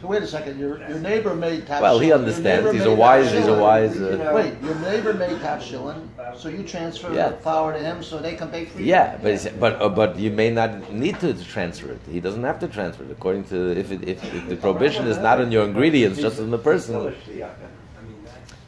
[0.00, 2.70] So wait a second, your, your neighbor made tap Well, he understands.
[2.72, 3.32] He's a wise.
[3.32, 3.96] He's a wise.
[3.96, 7.30] You Uh, Wait, your neighbor made tap shilling, so you transfer Yeah.
[7.30, 8.86] the flour to him so they can bake for you?
[8.86, 12.00] Yeah, but it's, but uh, but you may not need to transfer it.
[12.10, 15.18] He doesn't have to transfer it according to if it, if, if the prohibition is
[15.18, 17.12] not on your ingredients, just on the person.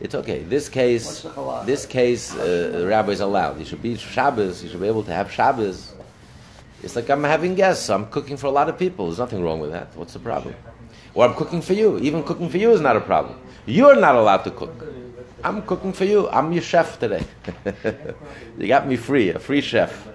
[0.01, 0.41] It's okay.
[0.43, 1.67] This What's case, the halakha?
[1.67, 3.59] this case, uh, the rabbi is allowed.
[3.59, 4.63] He should be Shabbos.
[4.63, 5.93] He should be able to have Shabbos
[6.83, 7.91] It's like I'm having guests.
[7.91, 9.07] I'm cooking for a lot of people.
[9.07, 9.89] There's nothing wrong with that.
[9.95, 10.55] What's the problem?
[11.15, 11.99] Or I'm cooking for you.
[11.99, 13.39] Even cooking for you is not a problem.
[13.67, 14.85] You're not allowed to cook.
[15.43, 16.29] I'm cooking for you.
[16.29, 17.25] I'm your chef today.
[18.59, 20.09] you got me free, a free chef.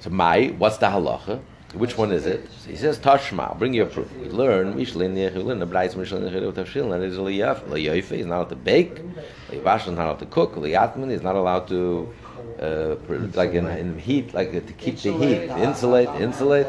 [0.00, 1.40] So my, what's the halacha?
[1.74, 2.48] Which one is it?
[2.66, 3.48] He says Tashma.
[3.48, 4.14] I'll bring you a proof.
[4.16, 5.34] We learn Mishlin Yech.
[5.34, 6.92] We learn the Brayz Mishlin Yech Tavshil.
[6.94, 7.62] And it is Liyaf.
[7.62, 9.00] Liyofe is not allowed to bake.
[9.48, 10.54] Liyash is not allowed to cook.
[10.56, 12.12] Liyatman is not allowed to
[12.60, 12.96] uh,
[13.34, 16.68] like in, in heat, like to keep the heat, insulate, insulate.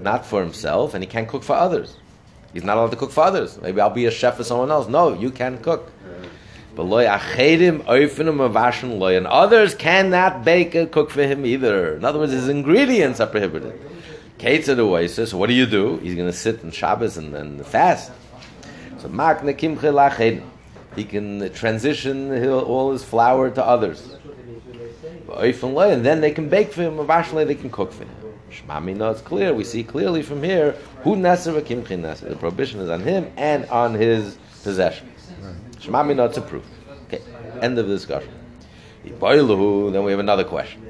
[0.00, 1.96] Not for himself, and he can't cook for others.
[2.52, 3.58] He's not allowed to cook for others.
[3.60, 4.88] Maybe I'll be a chef for someone else.
[4.88, 5.90] No, you can cook.
[6.74, 11.96] But loy avashin loy, and others cannot bake or cook for him either.
[11.96, 13.78] In other words, his ingredients are prohibited.
[14.38, 15.34] Kates the oasis.
[15.34, 15.98] What do you do?
[15.98, 18.10] He's going to sit in Shabbos and, and fast.
[18.98, 20.44] So makne kimche lachedim.
[20.96, 24.16] He can transition all his flour to others.
[25.34, 26.96] And then they can bake for him.
[26.98, 28.10] Loy, they can cook for him.
[28.50, 29.54] Shmami, no, it's clear.
[29.54, 32.28] We see clearly from here who neser v'kimchi neser.
[32.28, 35.10] The prohibition is on him and on his possession.
[35.78, 36.64] Shmami, no, it's a proof.
[37.06, 37.22] Okay,
[37.62, 38.30] end of the discussion.
[39.04, 40.86] Then we have another question.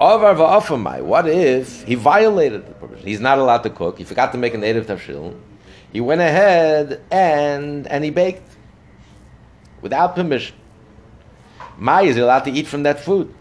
[0.00, 1.02] Avar va'afamai.
[1.02, 3.06] What if he violated the prohibition?
[3.06, 3.98] He's not allowed to cook.
[3.98, 5.38] He forgot to make a native tafshil.
[5.92, 8.50] He went ahead and and he baked
[9.82, 10.56] without permission.
[11.76, 13.34] Mai is he allowed to eat from that food?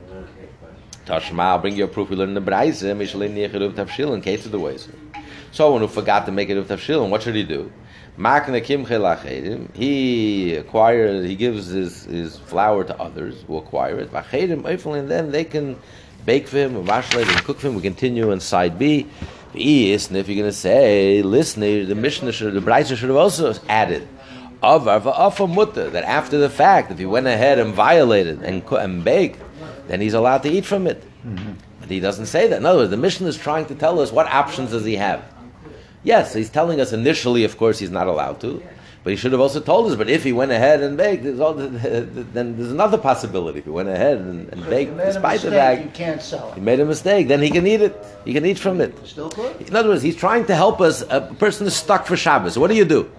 [1.08, 2.10] Tashma, I'll bring you a proof.
[2.10, 4.90] We learn in the Braise, Mishalin Yechiruv Tafshil, in case of the ways.
[5.54, 7.72] Someone who forgot to make it of Tafshil, what should he do?
[9.74, 14.12] He acquires, he gives his, his flour to others who acquire it.
[14.12, 15.80] And then they can
[16.26, 17.76] bake for him, and washlate, and cook for him.
[17.76, 19.06] We continue in side B.
[19.54, 24.08] If you're going to say, listen, the Mishnah should, the Braise should have also added.
[24.60, 29.40] That after the fact, if he went ahead and violated and, and baked,
[29.88, 31.04] then he's allowed to eat from it.
[31.26, 31.54] Mm-hmm.
[31.80, 32.58] But he doesn't say that.
[32.58, 35.24] In other words, the mission is trying to tell us what options does he have.
[36.04, 38.64] Yes, he's telling us initially, of course, he's not allowed to,
[39.04, 39.98] but he should have also told us.
[39.98, 43.60] But if he went ahead and baked, there's all, then there's another possibility.
[43.60, 46.22] If he went ahead and, and baked, made a despite the mistake, you fact can't
[46.22, 48.06] sell he made a mistake, then he can eat it.
[48.26, 48.96] He can eat from it.
[49.06, 49.60] Still good?
[49.62, 51.04] In other words, he's trying to help us.
[51.10, 52.58] A person is stuck for Shabbos.
[52.58, 53.10] What do you do?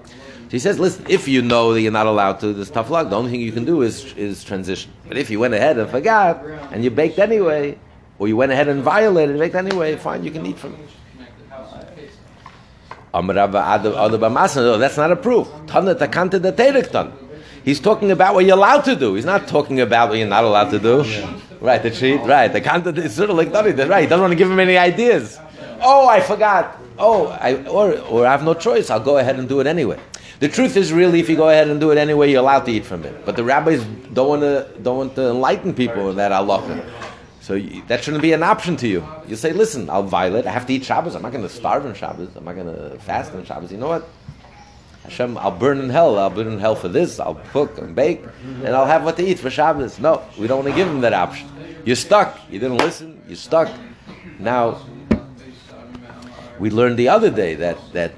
[0.49, 3.11] So he says, listen, if you know that you're not allowed to, this tough luck.
[3.11, 4.91] The only thing you can do is, is transition.
[5.07, 7.79] But if you went ahead and forgot, and you baked anyway,
[8.19, 10.89] or you went ahead and violated, baked anyway, fine, you can eat from it.
[13.13, 15.49] Amrava Ad- Ad- Bamasa, no, that's not a proof.
[15.67, 17.13] Tana takante da terektan.
[17.63, 19.15] He's talking about what you're allowed to do.
[19.15, 21.05] He's not talking about what you're not allowed to do.
[21.61, 22.49] Right, the cheat, right.
[22.49, 23.77] The kanta is sort of like nothing.
[23.77, 25.39] Right, he doesn't want to give him any ideas.
[25.83, 26.79] Oh, I forgot.
[26.99, 28.89] Oh, I, or, or I have no choice.
[28.91, 29.99] I'll go ahead and do it anyway.
[30.41, 32.71] The truth is, really, if you go ahead and do it anyway, you're allowed to
[32.71, 33.25] eat from it.
[33.25, 36.89] But the rabbis don't want to don't want to enlighten people in that halacha.
[37.41, 39.07] So you, that shouldn't be an option to you.
[39.27, 40.47] You say, listen, I'll violate.
[40.47, 41.15] I have to eat Shabbos.
[41.15, 42.37] I'm not going to starve on Shabbos.
[42.37, 43.73] I'm not going to fast on Shabbos.
[43.73, 44.09] You know what?
[45.05, 46.19] Hashem, I'll burn in hell.
[46.19, 47.19] I'll burn in hell for this.
[47.19, 49.99] I'll cook and bake, and I'll have what to eat for Shabbos.
[49.99, 51.49] No, we don't want to give him that option.
[51.85, 52.39] You're stuck.
[52.51, 53.21] You didn't listen.
[53.27, 53.73] You're stuck.
[54.39, 54.83] Now,
[56.59, 58.13] we learned the other day that that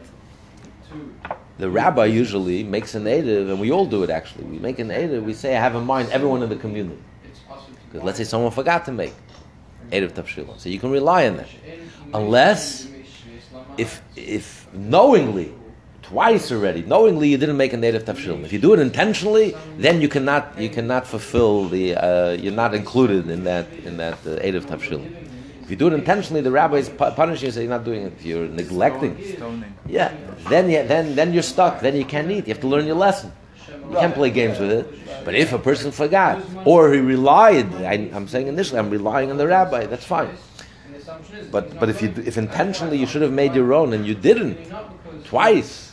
[1.60, 4.44] the rabbi usually makes a native, and we all do it actually.
[4.44, 5.24] We make a native.
[5.24, 7.00] We say, I have in mind everyone in the community.
[7.86, 9.14] Because let's say someone forgot to make
[9.90, 10.58] Eruv Tafshila.
[10.58, 11.48] So you can rely on that.
[12.14, 12.88] Unless,
[13.76, 15.52] if, if knowingly,
[16.02, 18.44] twice already, knowingly you didn't make a native Tafshila.
[18.44, 22.74] If you do it intentionally, then you cannot, you cannot fulfill the, uh, you're not
[22.74, 25.29] included in that, in that uh, Eruv Tafshila.
[25.70, 28.02] If you do it intentionally, the rabbi is pu- punishing you, so you're not doing
[28.02, 28.14] it.
[28.18, 29.72] If you're neglecting, Stoning.
[29.86, 30.12] yeah,
[30.48, 31.80] then, you, then, then you're stuck.
[31.80, 32.48] Then you can't eat.
[32.48, 33.30] You have to learn your lesson.
[33.68, 35.24] You can't play games with it.
[35.24, 39.36] But if a person forgot, or he relied, I, I'm saying initially, I'm relying on
[39.36, 40.36] the rabbi, that's fine.
[41.52, 44.58] But, but if, you, if intentionally you should have made your own and you didn't,
[45.22, 45.89] twice,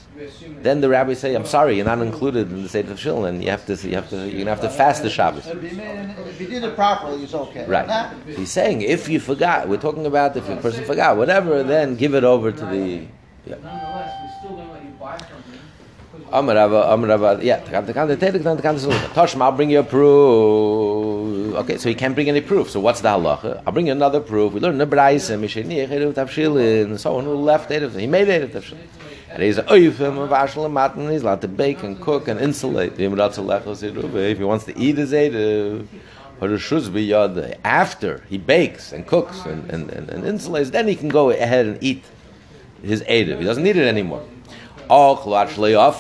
[0.62, 3.44] then the rabbi say, I'm sorry, you're not included in the state of Shil, and
[3.44, 5.46] you have to, you have to, you're gonna have to fast the Shabbos.
[5.48, 7.66] If you made- if you did it properly, it's okay.
[7.68, 7.88] Right.
[7.88, 11.96] Nah, He's saying if you forgot, we're talking about if a person forgot, whatever, then
[11.96, 13.08] give it over to the.
[13.46, 13.56] Yeah.
[13.64, 15.60] Nonetheless, we still don't let you buy something.
[16.12, 19.08] because- Amarava, Amarava, yeah, Takanta Kanta Tedek, Takanta Saluta.
[19.14, 21.56] Toshma, I'll bring you a proof.
[21.56, 22.70] Okay, so he can't bring any proof.
[22.70, 23.62] So what's the halacha?
[23.66, 24.54] I'll bring you another proof.
[24.54, 28.78] We learned the Braise, Misheni, Eruv Tavshilin, someone who left Erev, he made Eruv Tavshilin.
[29.38, 31.12] And he's oifim of ashel matin.
[31.12, 32.94] He's allowed to bake and cook and insulate.
[32.94, 35.12] If he wants to eat his
[36.90, 41.30] biyad, after he bakes and cooks and, and, and, and insulates, then he can go
[41.30, 42.04] ahead and eat
[42.82, 43.38] his Erev.
[43.38, 44.26] He doesn't need it anymore.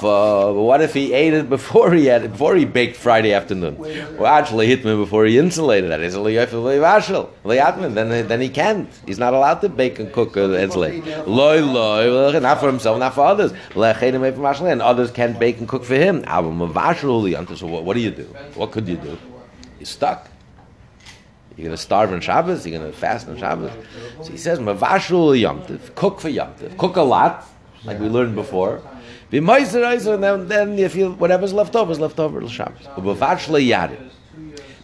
[0.01, 3.77] But what if he ate it before he had it, before he baked Friday afternoon?
[3.77, 6.01] Well, actually, hit me before he insulated it.
[6.01, 8.89] Is Then then he can't.
[9.05, 11.27] He's not allowed to bake and cook uh, insulate.
[11.27, 13.51] Loy loy, not for himself, not for others.
[13.75, 16.23] And others can't bake and cook for him.
[16.25, 18.23] So what, what do you do?
[18.55, 19.17] What could you do?
[19.79, 20.29] You're stuck.
[21.55, 22.67] You're going to starve on Shabbos.
[22.67, 23.71] You're going to fast on Shabbos.
[24.21, 27.47] So he says, "Mavashul yomtiv, cook for yomtiv, cook a lot."
[27.85, 28.81] Like we learned before.
[29.29, 32.87] Be moisturized, and then, then if you whatever's left over is left over to Shabbos.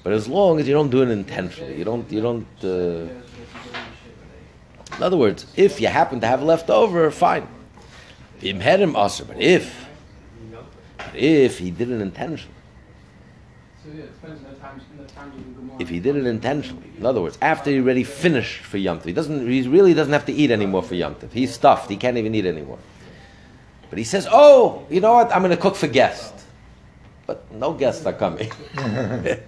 [0.04, 2.48] But as long as you don't do it intentionally, you don't you don't.
[2.64, 3.08] Uh,
[4.98, 7.48] in other words, if you happen to have left over, fine.
[9.28, 9.88] But if
[11.14, 12.54] if he did it intentionally.
[15.80, 19.06] If he did it intentionally, in other words, after he already finished for Yom Tov,
[19.06, 21.32] he doesn't, he really doesn't have to eat anymore for Yom Tov.
[21.32, 21.90] He's stuffed.
[21.90, 22.80] He can't even eat anymore.
[23.90, 25.34] But he says, "Oh, you know what?
[25.34, 26.46] I'm going to cook for guests."
[27.26, 28.52] But no guests are coming.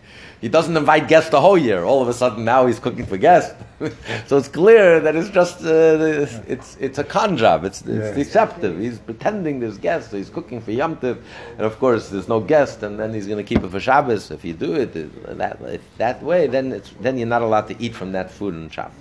[0.41, 1.83] he doesn't invite guests the whole year.
[1.83, 3.55] All of a sudden, now he's cooking for guests.
[4.27, 7.65] so it's clear that it's just uh, it's it's a con job.
[7.65, 8.79] It's, it's deceptive.
[8.79, 10.11] He's pretending there's guests.
[10.11, 11.21] So he's cooking for Yom Tov,
[11.57, 14.31] and of course there's no guest, and then he's going to keep it for Shabbos.
[14.31, 14.93] If you do it
[15.37, 15.59] that
[15.97, 18.93] that way, then it's then you're not allowed to eat from that food on Shabbos.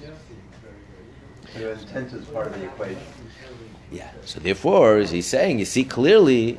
[1.54, 2.98] So intent is part of the equation.
[3.92, 4.10] Yeah.
[4.24, 6.58] So therefore, as he's saying, you see clearly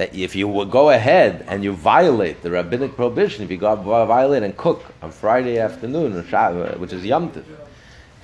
[0.00, 4.42] that if you go ahead and you violate the rabbinic prohibition, if you go violate
[4.42, 7.44] and cook on Friday afternoon, uh, which is Yom Tov,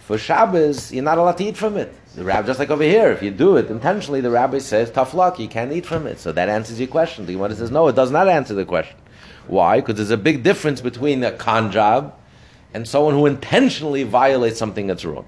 [0.06, 1.94] for Shabbos, you're not allowed to eat from it.
[2.14, 5.12] The rabbi, just like over here, if you do it intentionally, the rabbi says, tough
[5.12, 6.18] luck, you can't eat from it.
[6.18, 7.26] So that answers your question.
[7.26, 8.96] The Gemara says, no, it does not answer the question.
[9.46, 9.80] Why?
[9.80, 12.18] Because there's a big difference between a con job
[12.72, 15.26] and someone who intentionally violates something that's wrong.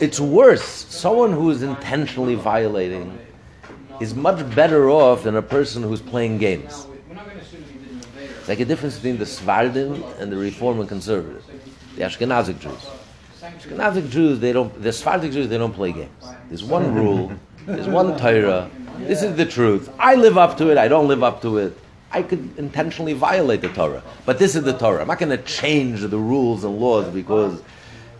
[0.00, 0.64] It's worse.
[0.64, 3.18] Someone who is intentionally violating
[4.00, 6.86] is much better off than a person who's playing games.
[8.18, 11.44] It's like a difference between the Sephardim and the Reform and Conservative,
[11.96, 12.86] the Ashkenazic Jews.
[13.42, 14.82] Ashkenazic Jews, they don't.
[14.82, 16.24] The Sephardic Jews, they don't play games.
[16.48, 17.32] There's one rule.
[17.66, 18.70] There's one Torah.
[18.98, 19.90] This is the truth.
[19.98, 20.78] I live up to it.
[20.78, 21.76] I don't live up to it.
[22.12, 25.02] I could intentionally violate the Torah, but this is the Torah.
[25.02, 27.62] I'm not going to change the rules and laws because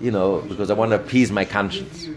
[0.01, 2.09] you know, because I want to appease my conscience.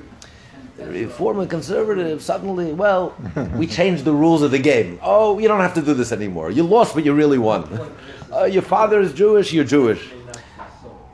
[0.78, 3.13] Reform and conservative, suddenly, well,
[3.56, 5.00] we changed the rules of the game.
[5.04, 6.52] Oh, you don't have to do this anymore.
[6.52, 7.92] You lost, but you really won.
[8.32, 10.10] Uh, your father is Jewish, you're Jewish.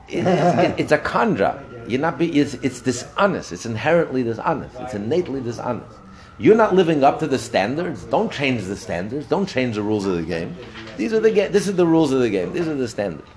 [0.08, 1.64] It, it, it's a conjure.
[1.88, 3.52] You're not be, it's, it's dishonest.
[3.52, 4.76] It's inherently dishonest.
[4.80, 5.98] It's innately dishonest.
[6.38, 8.04] You're not living up to the standards.
[8.04, 9.28] Don't change the standards.
[9.28, 10.56] Don't change the rules of the game.
[10.98, 12.54] These are the ga- This is the rules of the game.
[12.54, 13.30] These are the standards.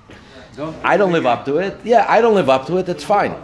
[0.82, 1.78] I don't live up to it.
[1.84, 2.86] Yeah, I don't live up to it.
[2.86, 3.34] That's fine.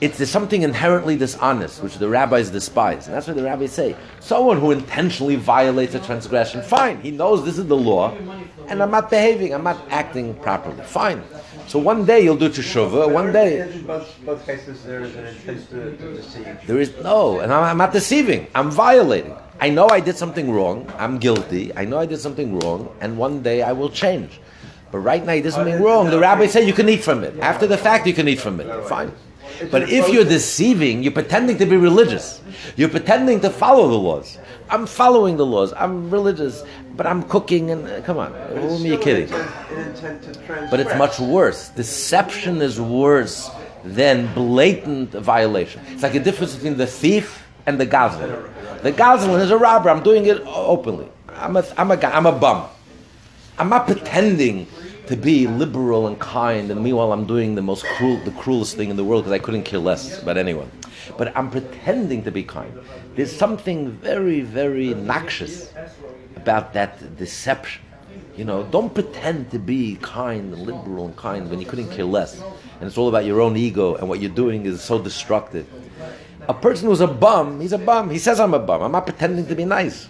[0.00, 3.06] It's there's something inherently dishonest, which the rabbis despise.
[3.06, 3.96] And that's what the rabbis say.
[4.20, 7.00] Someone who intentionally violates a transgression, fine.
[7.00, 8.14] He knows this is the law,
[8.68, 10.82] and I'm not behaving, I'm not acting properly.
[10.84, 11.22] Fine.
[11.66, 13.56] So one day you'll do teshuvah, one day.
[13.56, 13.84] There is.
[16.66, 18.46] There is no, and I'm, I'm not deceiving.
[18.54, 19.34] I'm violating.
[19.60, 20.92] I know I did something wrong.
[20.98, 21.74] I'm guilty.
[21.74, 24.40] I know I did something wrong, and one day I will change.
[24.92, 26.10] But right now, he does something wrong.
[26.10, 27.38] The rabbi said you can eat from it.
[27.40, 28.88] After the fact, you can eat from it.
[28.88, 29.12] Fine.
[29.70, 32.40] But if you're deceiving, you're pretending to be religious.
[32.76, 34.38] You're pretending to follow the laws.
[34.68, 35.72] I'm following the laws.
[35.72, 36.64] I'm religious,
[36.96, 39.30] but I'm cooking and uh, come on, who are you kidding?
[40.70, 41.68] But it's much worse.
[41.70, 43.50] Deception is worse
[43.84, 45.80] than blatant violation.
[45.90, 48.82] It's like a difference between the thief and the gazlan.
[48.82, 49.88] The gazlan is a robber.
[49.88, 51.08] I'm doing it openly.
[51.28, 52.68] I'm a, I'm a, I'm a bum.
[53.58, 54.66] I'm not pretending
[55.06, 58.90] to be liberal and kind, and meanwhile I'm doing the most cruel, the cruelest thing
[58.90, 60.70] in the world because I couldn't care less about anyone.
[61.16, 62.78] But I'm pretending to be kind.
[63.14, 65.72] There's something very, very noxious
[66.34, 67.82] about that deception.
[68.36, 72.04] You know, don't pretend to be kind and liberal and kind when you couldn't care
[72.04, 72.42] less.
[72.80, 75.66] And it's all about your own ego, and what you're doing is so destructive.
[76.48, 78.10] A person who's a bum, he's a bum.
[78.10, 78.82] He says, I'm a bum.
[78.82, 80.08] I'm not pretending to be nice.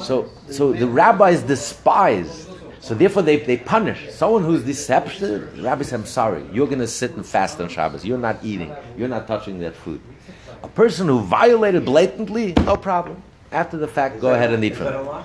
[0.00, 2.49] So, so the rabbis despise
[2.80, 5.62] so therefore, they, they punish someone who's deceptive.
[5.62, 8.04] Rabbi says, "I'm sorry, you're going to sit and fast on Shabbos.
[8.04, 8.74] You're not eating.
[8.96, 10.00] You're not touching that food."
[10.62, 13.22] A person who violated blatantly, no problem.
[13.52, 15.20] After the fact, go ahead and eat from it.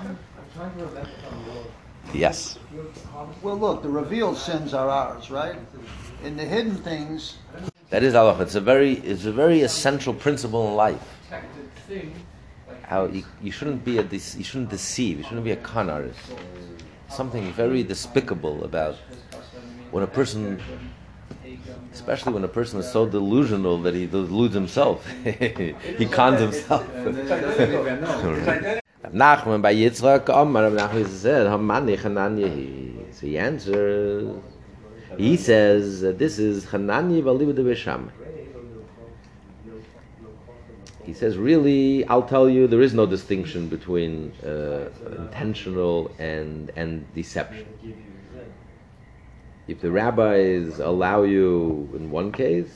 [2.12, 2.58] Yes.
[3.42, 5.56] Well, look, the revealed sins are ours, right?
[6.24, 7.36] In the hidden things.
[7.90, 8.40] That is Allah.
[8.42, 11.00] It's a very, it's a very essential principle in life.
[12.82, 15.18] How you, you shouldn't be a, you shouldn't deceive.
[15.18, 16.18] You shouldn't be a con artist
[17.08, 18.96] something very despicable about
[19.90, 20.60] when a person
[21.92, 25.06] Especially when a person is so delusional that he deludes himself.
[25.24, 26.86] he cons himself.
[29.06, 33.14] Nachman bar Yitzchak Omar, Nachman said, Hamani Hananya.
[33.14, 34.36] So he answers,
[35.16, 38.10] he says that this is Hananya Valiba de Besham.
[41.06, 44.88] He says, really, I'll tell you, there is no distinction between uh,
[45.22, 47.66] intentional and and deception.
[49.68, 52.74] If the rabbis allow you in one case,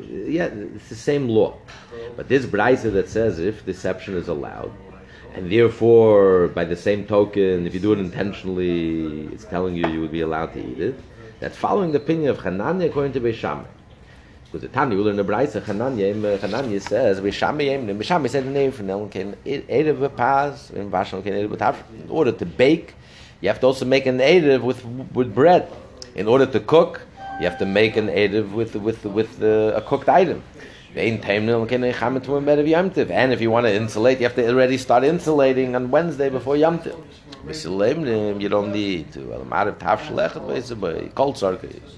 [0.00, 1.56] yeah, it's the same law.
[2.16, 4.72] But this brisa that says if deception is allowed,
[5.34, 10.00] and therefore, by the same token, if you do it intentionally, it's telling you you
[10.00, 10.96] would be allowed to eat it.
[11.38, 13.66] That's following the opinion of Hananya according to Beis Shammai.
[14.54, 18.50] Because the Tani will in the Brisa, Hananya, Hananya says, Beis Shammai, Beishamah said the
[18.50, 18.70] name
[19.44, 22.94] eat of a pas, in Vashon eat of In order to bake,
[23.40, 25.68] you have to also make an edav with with bread.
[26.14, 27.00] In order to cook,
[27.40, 30.40] you have to make an edav with with with uh, a cooked item.
[30.94, 36.56] And if you want to insulate, you have to already start insulating on Wednesday before
[36.56, 36.80] Yom.
[37.44, 39.32] You don't need to.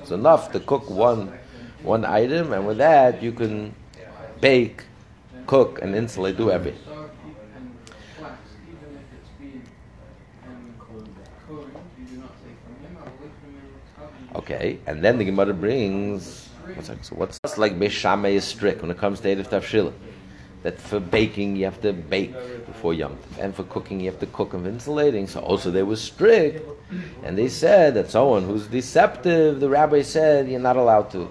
[0.00, 1.38] It's enough to cook one
[1.86, 3.74] one item, and with that you can
[4.40, 4.82] bake,
[5.46, 6.82] cook, and insulate, do everything.
[14.34, 16.48] Okay, and then the Gemara brings.
[16.74, 17.04] What's that?
[17.04, 19.92] So what's like Beis Shammai is strict when it comes to Eruv Tavshila.
[20.62, 22.34] That for baking you have to bake
[22.66, 25.28] before Yom and for cooking you have to cook and insulating.
[25.28, 26.68] So also they were strict,
[27.22, 31.30] and they said that someone who's deceptive, the rabbi said you're not allowed to.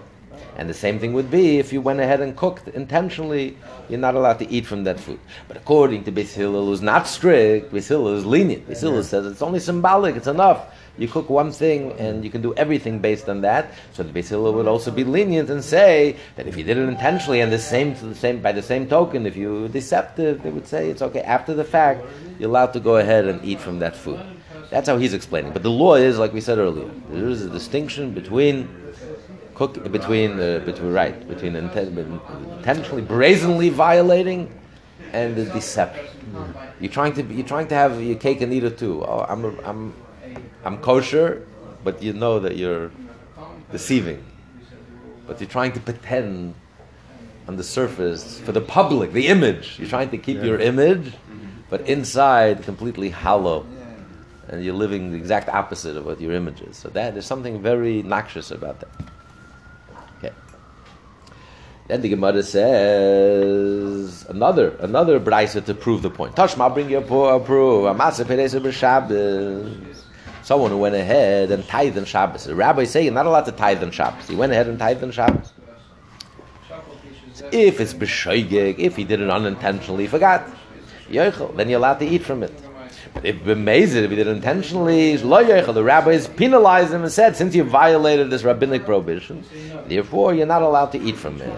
[0.58, 3.58] And the same thing would be if you went ahead and cooked intentionally,
[3.89, 5.20] you're not allowed to eat from that food.
[5.48, 8.68] But according to Beis Hillel, who's not strict, Beis Hillel is lenient.
[8.70, 10.74] Beis Hillel says it's only symbolic, it's enough.
[10.98, 13.74] You cook one thing and you can do everything based on that.
[13.91, 16.88] So the Beis Hillel would also be lenient and say that if you did it
[16.88, 20.52] intentionally and the same, the same by the same token, if you were deceptive, they
[20.52, 21.22] would say it's okay.
[21.22, 22.06] After the fact,
[22.39, 24.22] you're allowed to go ahead and eat from that food.
[24.70, 25.52] That's how he's explaining.
[25.52, 28.70] But the law is, like we said earlier, there is a distinction between
[29.56, 34.52] cook between uh, between right between intentionally brazenly violating
[35.13, 36.06] and the deception.
[36.80, 39.04] You're trying to you're trying to have your cake and eat it too.
[39.04, 39.94] Oh, I'm a, I'm
[40.63, 41.48] I'm kosher,
[41.84, 42.91] but you know that you're
[43.72, 44.24] deceiving.
[45.26, 46.54] But you're trying to pretend
[47.48, 49.80] on the surface for the public, the image.
[49.80, 51.13] You're trying to keep your image,
[51.70, 53.65] but inside completely hollow.
[54.48, 56.78] And you're living the exact opposite of what your image is.
[56.78, 59.14] So that there's something very noxious about that.
[61.88, 66.36] Then the Gemara says another another brisa to prove the point.
[66.36, 67.86] Tashma, I'll bring you uh, a pro- a proof.
[70.41, 72.45] Someone who went ahead and tithed on Shabbos.
[72.45, 74.28] The rabbis say you're not allowed to tithe on Shabbos.
[74.28, 75.54] He went ahead and tithed on Shabbos.
[77.52, 80.48] If it's b'shoigeg, if he did it unintentionally, forgot.
[81.10, 82.64] Then you're allowed to eat from it.
[83.15, 87.56] But if b'mezid, if he did it intentionally, the rabbis penalized him and said, since
[87.56, 89.43] you violated this rabbinic prohibition,
[89.88, 91.51] therefore you're not allowed to eat from it.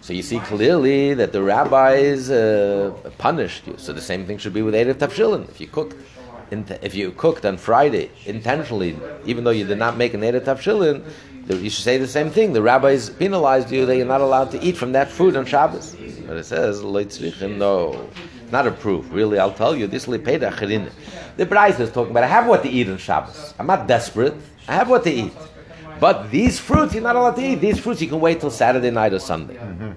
[0.00, 3.74] So you see clearly that the rabbis uh, punished you.
[3.76, 5.46] So the same thing should be with Eruv Tavshilin.
[5.50, 5.96] If you cooked,
[6.50, 11.04] if you cooked on Friday intentionally, even though you did not make an Eruv Tavshilin,
[11.46, 12.54] the- you should say the same thing.
[12.54, 15.94] The rabbis penalized you that you're not allowed to eat from that food on Shabbos.
[16.26, 18.08] But it says, no,
[18.52, 19.06] not a proof.
[19.10, 20.90] Really, I'll tell you, this lepeda achirin.
[21.36, 23.54] The Bryce is talking about, I have what to eat on Shabbos.
[23.58, 24.34] I'm not desperate.
[24.66, 25.32] I have what to eat.
[26.00, 27.56] But these fruits, you're not allowed to eat.
[27.56, 29.56] These fruits, you can wait till Saturday night or Sunday.
[29.56, 29.92] Mm-hmm.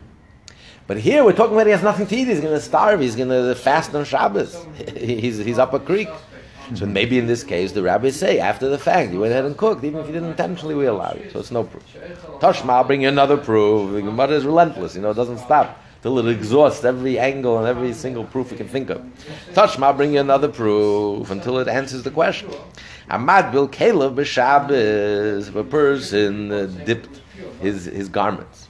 [0.88, 2.28] But here we're talking about he has nothing to eat.
[2.28, 3.00] He's going to starve.
[3.00, 4.66] He's going to fast on Shabbos.
[4.98, 6.10] he's, he's up a creek.
[6.76, 9.58] So maybe in this case, the rabbis say after the fact, you went ahead and
[9.58, 11.30] cooked, even if you didn't intentionally, we allow you.
[11.30, 11.84] So it's no proof.
[12.40, 13.92] Toshma, I'll bring you another proof.
[13.92, 14.96] The Gemara is relentless.
[14.96, 18.58] You know, it doesn't stop till it exhausts every angle and every single proof you
[18.58, 19.02] can think of.
[19.54, 22.50] Toshma, bring you another proof until it answers the question.
[23.10, 25.56] Amad bil Caleb b'Shabbos.
[25.56, 27.22] A person uh, dipped
[27.60, 28.68] his his garments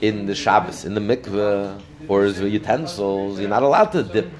[0.00, 4.30] in the Shabbos, in the mikveh, or his utensils, you're not allowed to dip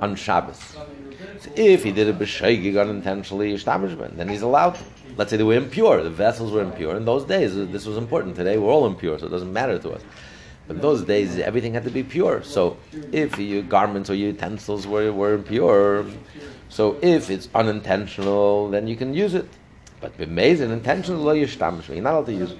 [0.00, 0.58] on Shabbos.
[0.58, 4.76] So if he did it b'shaygig unintentionally, then he's allowed.
[4.76, 4.84] to.
[5.16, 6.96] Let's say they were impure, the vessels were impure.
[6.96, 8.36] In those days, this was important.
[8.36, 10.02] Today, we're all impure, so it doesn't matter to us.
[10.66, 12.42] But in those days, everything had to be pure.
[12.42, 12.76] So
[13.12, 16.06] if your garments or your utensils were, were impure,
[16.68, 19.48] so if it's unintentional, then you can use it.
[20.00, 22.58] But b'mezid, intentional, you're not allowed to use it.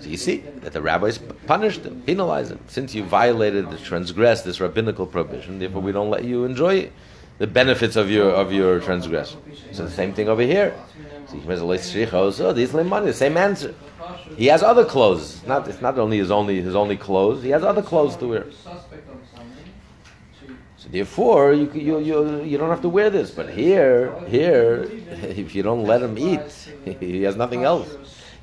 [0.00, 2.60] So you see that the rabbis punished him, penalized him.
[2.68, 6.90] Since you violated, transgressed this rabbinical prohibition, therefore we don't let you enjoy
[7.40, 9.40] the benefits of your of your transgression.
[9.72, 10.74] So the same thing over here.
[11.26, 12.06] So he.
[12.12, 13.12] Oh, money.
[13.12, 13.74] Same answer.
[14.36, 15.36] He has other clothes.
[15.38, 17.42] It's not it's not only his only his only clothes.
[17.42, 18.46] He has other clothes to wear.
[20.76, 23.30] So therefore, you you you you don't have to wear this.
[23.30, 24.86] But here here,
[25.42, 26.48] if you don't let him eat,
[27.00, 27.88] he has nothing else.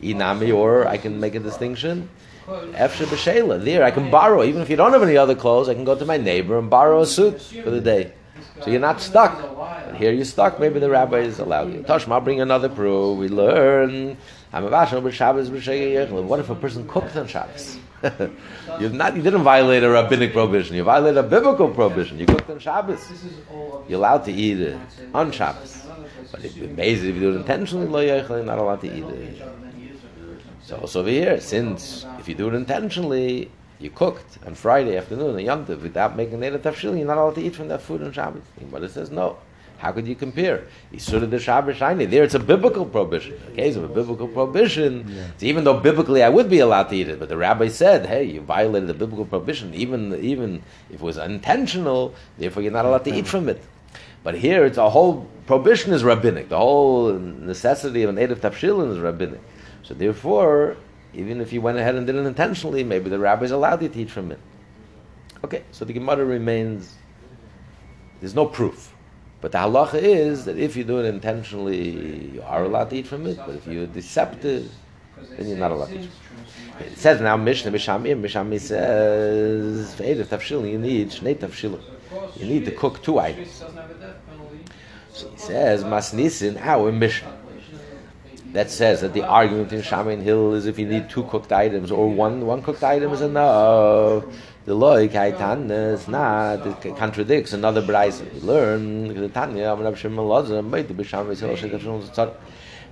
[0.01, 2.09] Inami, or I can make a distinction.
[2.47, 3.63] Efshe b'sheila.
[3.63, 4.41] There, I can borrow.
[4.43, 6.67] Even if you don't have any other clothes, I can go to my neighbor and
[6.67, 8.13] borrow a suit for the day.
[8.63, 9.55] So you're not stuck.
[9.55, 10.59] But here you're stuck.
[10.59, 11.81] Maybe the rabbi is allowed you.
[11.81, 13.17] Toshma, I'll bring another proof.
[13.17, 14.17] We learn.
[14.51, 17.77] What if a person cooked on Shabbos?
[18.79, 19.15] You've not.
[19.15, 20.75] You didn't violate a rabbinic prohibition.
[20.75, 22.17] You violated a biblical prohibition.
[22.19, 23.05] You cooked on Shabbos.
[23.87, 24.77] You're allowed to eat it
[25.13, 25.85] on Shabbos.
[26.31, 29.41] But if you're amazing, if you do it intentionally, you're not allowed to eat it.
[30.63, 35.37] So also over here, since if you do it intentionally, you cooked on Friday afternoon
[35.37, 38.11] and Yom without making Eruv Tafshil, you're not allowed to eat from that food on
[38.11, 38.43] Shabbos.
[38.57, 39.37] The it says no.
[39.77, 40.63] How could you compare?
[40.91, 42.05] Yisur the Shabbos shiny.
[42.05, 43.39] There, it's a biblical prohibition.
[43.47, 45.07] A case of a biblical prohibition.
[45.37, 48.07] So even though biblically I would be allowed to eat it, but the rabbi said,
[48.07, 49.75] "Hey, you violated the biblical prohibition.
[49.75, 53.61] Even even if it was intentional, therefore you're not allowed to eat from it."
[54.23, 56.49] But here, it's a whole prohibition is rabbinic.
[56.49, 59.41] The whole necessity of a Eruv Tafshilin is rabbinic.
[59.83, 60.75] So therefore,
[61.17, 63.99] even if you went ahead and did it intentionally, maybe the rabbis allowed you to
[63.99, 64.39] eat from it.
[65.43, 66.95] Okay, so the Gemara remains.
[68.19, 68.93] There's no proof,
[69.41, 73.07] but the halacha is that if you do it intentionally, you are allowed to eat
[73.07, 73.37] from it.
[73.37, 74.71] But if you're deceptive,
[75.31, 76.09] then you're not allowed to eat.
[76.79, 78.19] It says now Mishnah Mishamir.
[78.21, 81.81] Mishamir says for Eruv Tafshilin you need shnei tafshilin.
[82.35, 83.63] You need to cook two items.
[85.13, 87.35] So he says Masnisin our Mishnah
[88.57, 91.51] that says that the argument in Shammai and Hill is if you need two cooked
[91.51, 94.25] items or one one cooked item is enough.
[94.65, 98.19] The loy kaitan is not it contradicts another brayse.
[98.33, 102.33] We learn the Tanya Rab Shimon Lazar made the B'Shammai Hill Shekaf Shimon Tzar.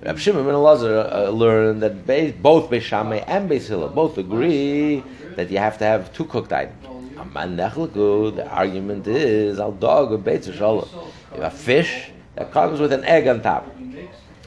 [0.04, 5.02] Rab Shimon and Lazar uh, learned that both Beis Shammai and Beis Hillel both agree
[5.34, 6.86] that you have to have two cooked items.
[7.18, 10.88] Aman the argument is al dog or Shalom.
[11.32, 13.66] A fish that comes with an egg on top.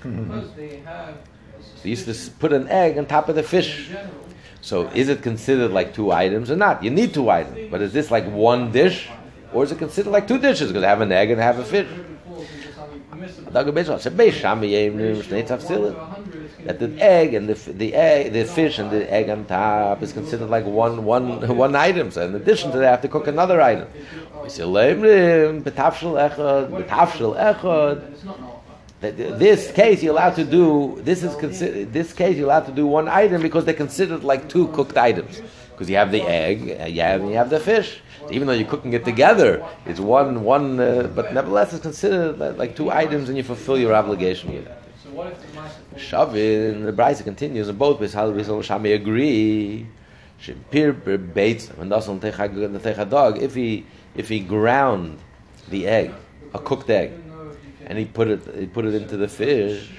[0.02, 0.82] Because they.
[1.84, 3.90] Used to put an egg on top of the fish.
[4.62, 6.84] So is it considered like two items or not?
[6.84, 9.10] You need two items, but is this like one dish,
[9.54, 11.64] or is it considered like two dishes because have an egg and I have a
[11.64, 11.88] fish?
[16.66, 20.12] That the egg and the the egg, the fish and the egg on top is
[20.12, 22.12] considered like one one one item.
[22.12, 23.88] So in addition to that, I have to cook another item.
[29.02, 31.00] This case you're allowed to do.
[31.02, 31.94] This is considered.
[31.94, 35.42] This case you're allowed to do one item because they're considered like two cooked items.
[35.72, 38.02] Because you have the egg, and you have you have the fish.
[38.30, 40.80] Even though you're cooking it together, it's one one.
[40.80, 44.68] Uh, but nevertheless, it's considered like, two items, and you fulfill your obligation with
[45.14, 49.88] what if the the Brisa continues, and both Bishal Bishal Shami agree.
[50.42, 53.42] Shimpir baits when doesn't take a dog.
[53.42, 53.86] If he
[54.16, 55.20] if he ground
[55.70, 56.14] the egg,
[56.54, 57.12] a cooked egg,
[57.90, 59.90] and he put it he put it into the fish,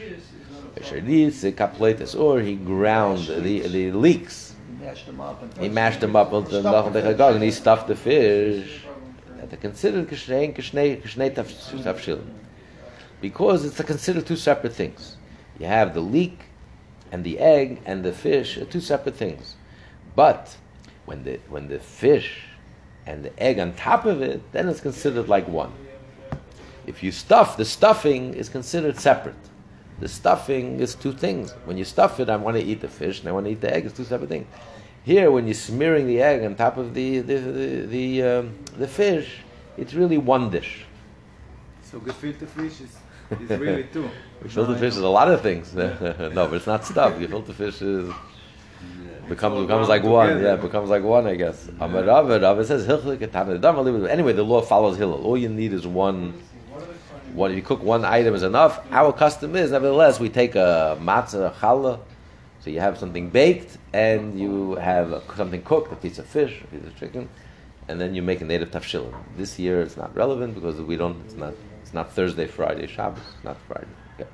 [2.14, 4.55] or he ground the the leeks.
[4.66, 5.62] He mashed them up and.
[5.62, 5.68] He
[6.01, 8.80] them into the Stuffed Nachal Dechagog, and he stuffed the fish.
[9.38, 11.51] That are considered kishnei kishnei kishnei taf-
[13.20, 15.16] because it's considered two separate things.
[15.59, 16.38] You have the leek,
[17.11, 19.57] and the egg, and the fish are two separate things.
[20.14, 20.57] But
[21.07, 22.43] when the when the fish
[23.07, 25.72] and the egg on top of it, then it's considered like one.
[26.87, 29.35] If you stuff, the stuffing is considered separate.
[30.01, 31.53] The stuffing is two things.
[31.66, 33.61] When you stuff it, I want to eat the fish and I want to eat
[33.61, 33.85] the egg.
[33.87, 34.47] It's two separate things.
[35.05, 38.89] Here, when you're smearing the egg on top of the the the the, um, the
[38.89, 39.39] fish,
[39.76, 40.85] it's really one dish.
[41.83, 42.97] So gefilte fish is,
[43.41, 44.09] is really two.
[44.45, 45.74] Gefilte fish is a lot of things.
[45.74, 47.14] no, but it's not stuff.
[47.14, 48.12] Gefilte fish is
[49.28, 50.43] becomes becomes like one.
[50.43, 51.68] Yeah, it becomes like one, I guess.
[51.81, 53.55] Amar Rava, Rava says Hilchlik etana.
[53.55, 55.24] It doesn't Anyway, the law follows Hillel.
[55.24, 56.35] All you need is one.
[57.35, 58.81] One, if you cook one item is enough.
[58.91, 62.01] Our custom is, nevertheless, we take a matzah, a challah,
[62.61, 66.66] so you have something baked and you have something cooked, a piece of fish, a
[66.66, 67.28] piece of chicken,
[67.89, 69.14] and then you make a Eruv Tafshilin.
[69.37, 71.20] This year it's not relevant because we don't.
[71.24, 71.55] It's not.
[71.83, 73.22] It's not Thursday, Friday, Shabbos.
[73.43, 73.89] Not Friday.
[74.14, 74.28] Okay.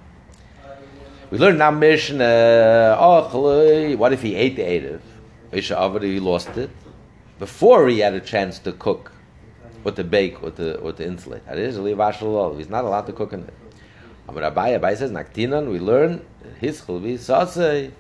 [1.31, 2.97] We learned now Mishnah.
[2.99, 5.01] Oh, what if he ate the Erev?
[5.53, 6.71] Isha he lost it
[7.39, 9.13] before he had a chance to cook,
[9.87, 11.43] or to bake, or to or to insulate.
[11.47, 13.55] He's not allowed to cook in it.
[14.29, 15.71] Amar Abai, Abai says Naktinan.
[15.71, 16.27] We learn
[16.61, 17.93] his sasei.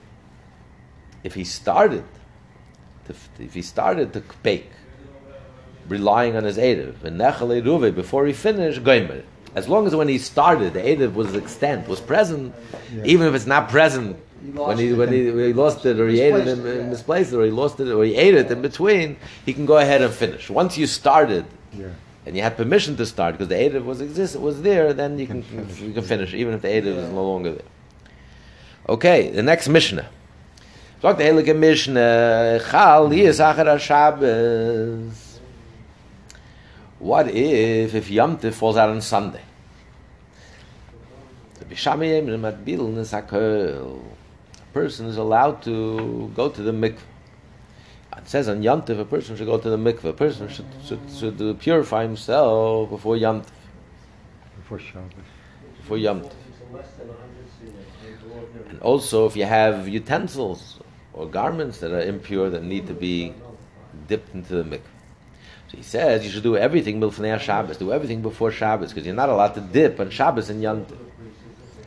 [1.23, 2.05] If he started,
[3.07, 4.71] to, if he started to bake,
[5.89, 7.05] relying on his Erev.
[7.05, 9.23] And Nechale Ruve, before he finished, Goimer.
[9.55, 12.53] As long as when he started, the Erev was extant, was present,
[13.05, 16.09] even if it's not present, He when he, when he, when he lost it or
[16.09, 16.89] he ate it, and yeah.
[16.89, 19.79] misplaced it or he lost it or he ate it in between, he can go
[19.79, 20.51] ahead and finish.
[20.51, 21.47] Once you started,
[21.79, 21.89] Yeah.
[22.27, 25.27] and you had permission to start because the Erev was exist was there, then you
[25.27, 25.81] can, Can finish.
[25.81, 27.69] you can finish even if the Erev is no longer there.
[28.89, 30.09] Okay, the next Mishnah.
[31.03, 35.41] Sagt der Heilige Mishnah, Chal yis achar Shabbos.
[36.99, 39.43] What if if Yom Tov falls out on Sunday?
[41.59, 44.01] The Bishamayim and Matbil Nisakel.
[44.01, 46.99] A person is allowed to go to the mikveh.
[48.17, 50.11] It says on Yom a person should go to the mikveh.
[50.11, 53.43] A person should, should, should purify himself before Yom.
[54.57, 55.13] Before Shabbos.
[55.79, 56.29] Before Yom.
[58.69, 60.81] And also, if you have utensils
[61.13, 63.33] or garments that are impure that need to be
[64.09, 64.81] dipped into the mikveh.
[65.69, 67.77] So he says you should do everything before Shabbos.
[67.77, 70.99] Do everything before Shabbos because you're not allowed to dip on Shabbos and Yom Tov.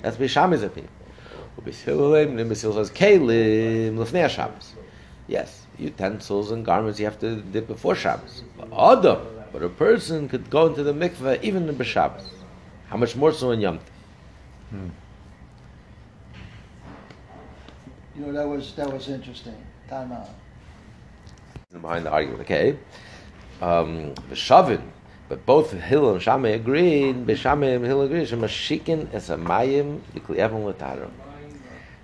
[0.01, 0.91] That's Beis Shammai's opinion.
[1.59, 4.74] Ubisilim, says Kalim Lefnei Shabbos.
[5.28, 8.43] Yes, utensils and garments you have to dip before Shabbos.
[8.57, 12.27] But Adam, but a person could go into the mikveh even in B'Shabbos.
[12.88, 14.89] How much more so in Yom Tov?
[18.15, 19.55] You know, that was, that was interesting.
[19.88, 20.30] Time out.
[21.82, 22.41] behind the argument.
[22.41, 22.77] Okay,
[23.61, 24.82] um, Shavin,
[25.27, 27.25] but both Hill and Shammai agreed.
[27.25, 28.27] Beis Shammai and Hill agreed.
[28.27, 31.09] Shemashikin es a mayim l'kliyevon l'taro.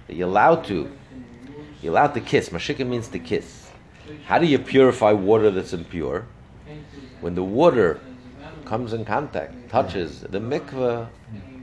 [0.08, 0.90] You're allowed to.
[1.82, 2.50] You're allowed to kiss.
[2.50, 3.65] Mashikin means to kiss.
[4.26, 6.26] How do you purify water that's impure?
[7.22, 8.00] When the water
[8.66, 11.08] comes in contact, touches the mikveh,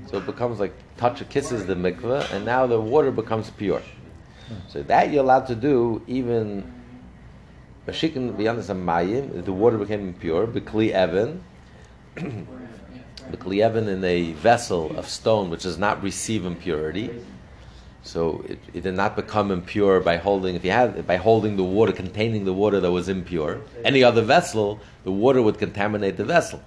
[0.09, 3.82] so it becomes like touch kisses the mikveh, and now the water becomes pure.
[4.68, 6.70] So that you're allowed to do even
[7.86, 10.47] Mashikin beyond the mayim, the water became impure.
[10.47, 11.43] Bekli Evan,
[12.16, 17.11] Bekli Evan in a vessel of stone which does not receive impurity.
[18.03, 20.57] So it, it did not become impure by holding.
[20.57, 24.22] If you had by holding the water, containing the water that was impure, any other
[24.22, 26.61] vessel, the water would contaminate the vessel.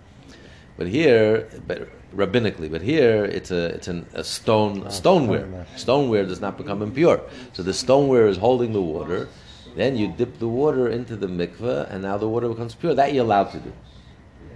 [0.77, 5.41] But here, but rabbinically, but here it's a it's an, a stone ah, stoneware.
[5.41, 5.65] stoneware.
[5.75, 7.21] Stoneware does not become impure.
[7.53, 9.27] So the stoneware is holding the water.
[9.75, 12.93] Then you dip the water into the mikveh, and now the water becomes pure.
[12.93, 13.73] That you're allowed to do.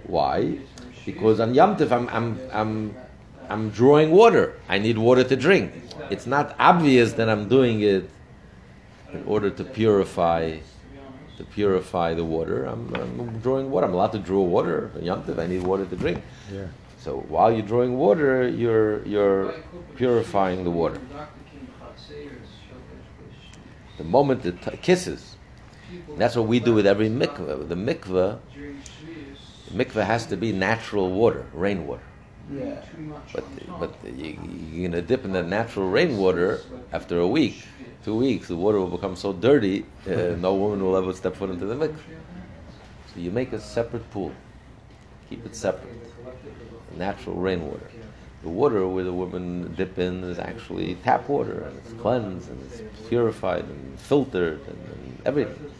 [0.04, 0.58] Why?
[1.04, 2.94] Because on Yom Tov, I'm, I'm, I'm,
[3.50, 4.54] I'm drawing water.
[4.68, 5.72] I need water to drink.
[6.08, 8.08] It's not obvious that I'm doing it
[9.12, 10.58] in order to purify
[11.36, 12.66] to purify the water.
[12.66, 13.86] I'm, I'm drawing water.
[13.86, 14.90] I'm allowed to draw water.
[15.00, 16.22] Yom Tov, I need water to drink.
[16.52, 16.66] Yeah.
[16.98, 19.54] So while you're drawing water, you're you're
[19.96, 21.00] purifying the water.
[23.96, 25.36] The moment it t- kisses,
[26.16, 27.68] that's what we do with every mikveh.
[27.68, 28.38] The mikveh,
[29.68, 32.09] the mikveh has to be natural water, rainwater.
[32.52, 32.82] Yeah.
[33.32, 33.44] But
[33.78, 34.38] but you,
[34.72, 36.60] you're gonna dip in the natural rainwater
[36.92, 37.62] after a week,
[38.04, 38.48] two weeks.
[38.48, 41.74] The water will become so dirty, uh, no woman will ever step foot into the
[41.74, 41.96] mikveh.
[43.14, 44.32] So you make a separate pool.
[45.28, 45.94] Keep it separate.
[46.96, 47.88] Natural rainwater.
[48.42, 52.60] The water where the women dip in is actually tap water, and it's cleansed and
[52.62, 55.70] it's purified and filtered and, and everything.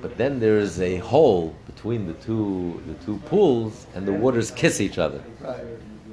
[0.00, 4.50] But then there is a hole between the two the two pools, and the waters
[4.50, 5.22] kiss each other.
[5.40, 5.64] Right.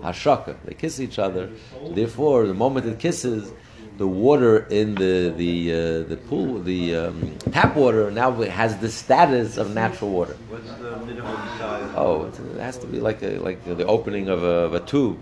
[0.02, 0.56] Hashaka.
[0.66, 1.50] They kiss each other.
[1.92, 3.52] Therefore, the moment it kisses,
[3.98, 8.90] the water in the the uh, the pool, the um, tap water, now has the
[8.90, 10.38] status of natural water.
[10.48, 11.94] What's the minimum size?
[11.96, 15.20] Oh, it has to be like a, like the opening of a, of a tube.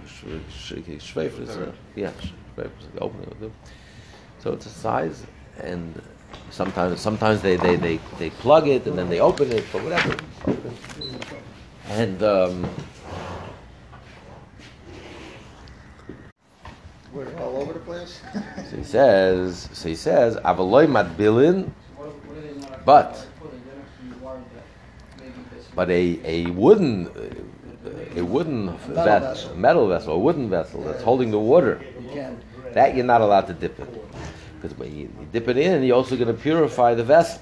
[1.95, 2.11] Yeah,
[2.55, 3.53] the opening of a tube.
[4.39, 5.25] So it's a size,
[5.59, 5.99] and
[6.51, 10.15] sometimes sometimes they, they, they, they plug it and then they open it, but whatever.
[11.89, 12.69] And um,
[17.17, 18.21] We're all over the place.
[18.69, 21.71] so he says, so he says, Avaloi matbilin,
[22.85, 23.25] but
[25.73, 27.09] but a, a wooden
[28.15, 29.55] a wooden Metal ves- vessel.
[29.55, 31.81] metal vessel, a wooden vessel that's holding the water.
[32.13, 32.37] You.
[32.73, 33.89] That you're not allowed to dip it.
[34.61, 37.41] Because when you, you dip it in, you're also going to purify the vessel.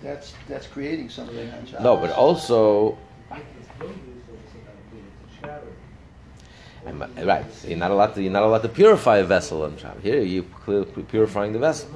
[0.00, 1.50] That's, that's creating something.
[1.80, 2.96] No, but also.
[6.92, 8.22] Right, you're not allowed to.
[8.22, 10.00] You're not allowed to purify a vessel on Shabbat.
[10.02, 10.44] Here, you're
[11.08, 11.90] purifying the vessel.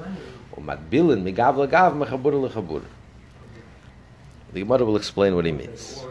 [4.52, 6.04] The Gemara will explain what he means.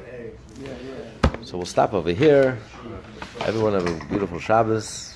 [1.43, 2.57] So we'll stop over here.
[3.41, 5.10] Everyone have a beautiful Shabbos.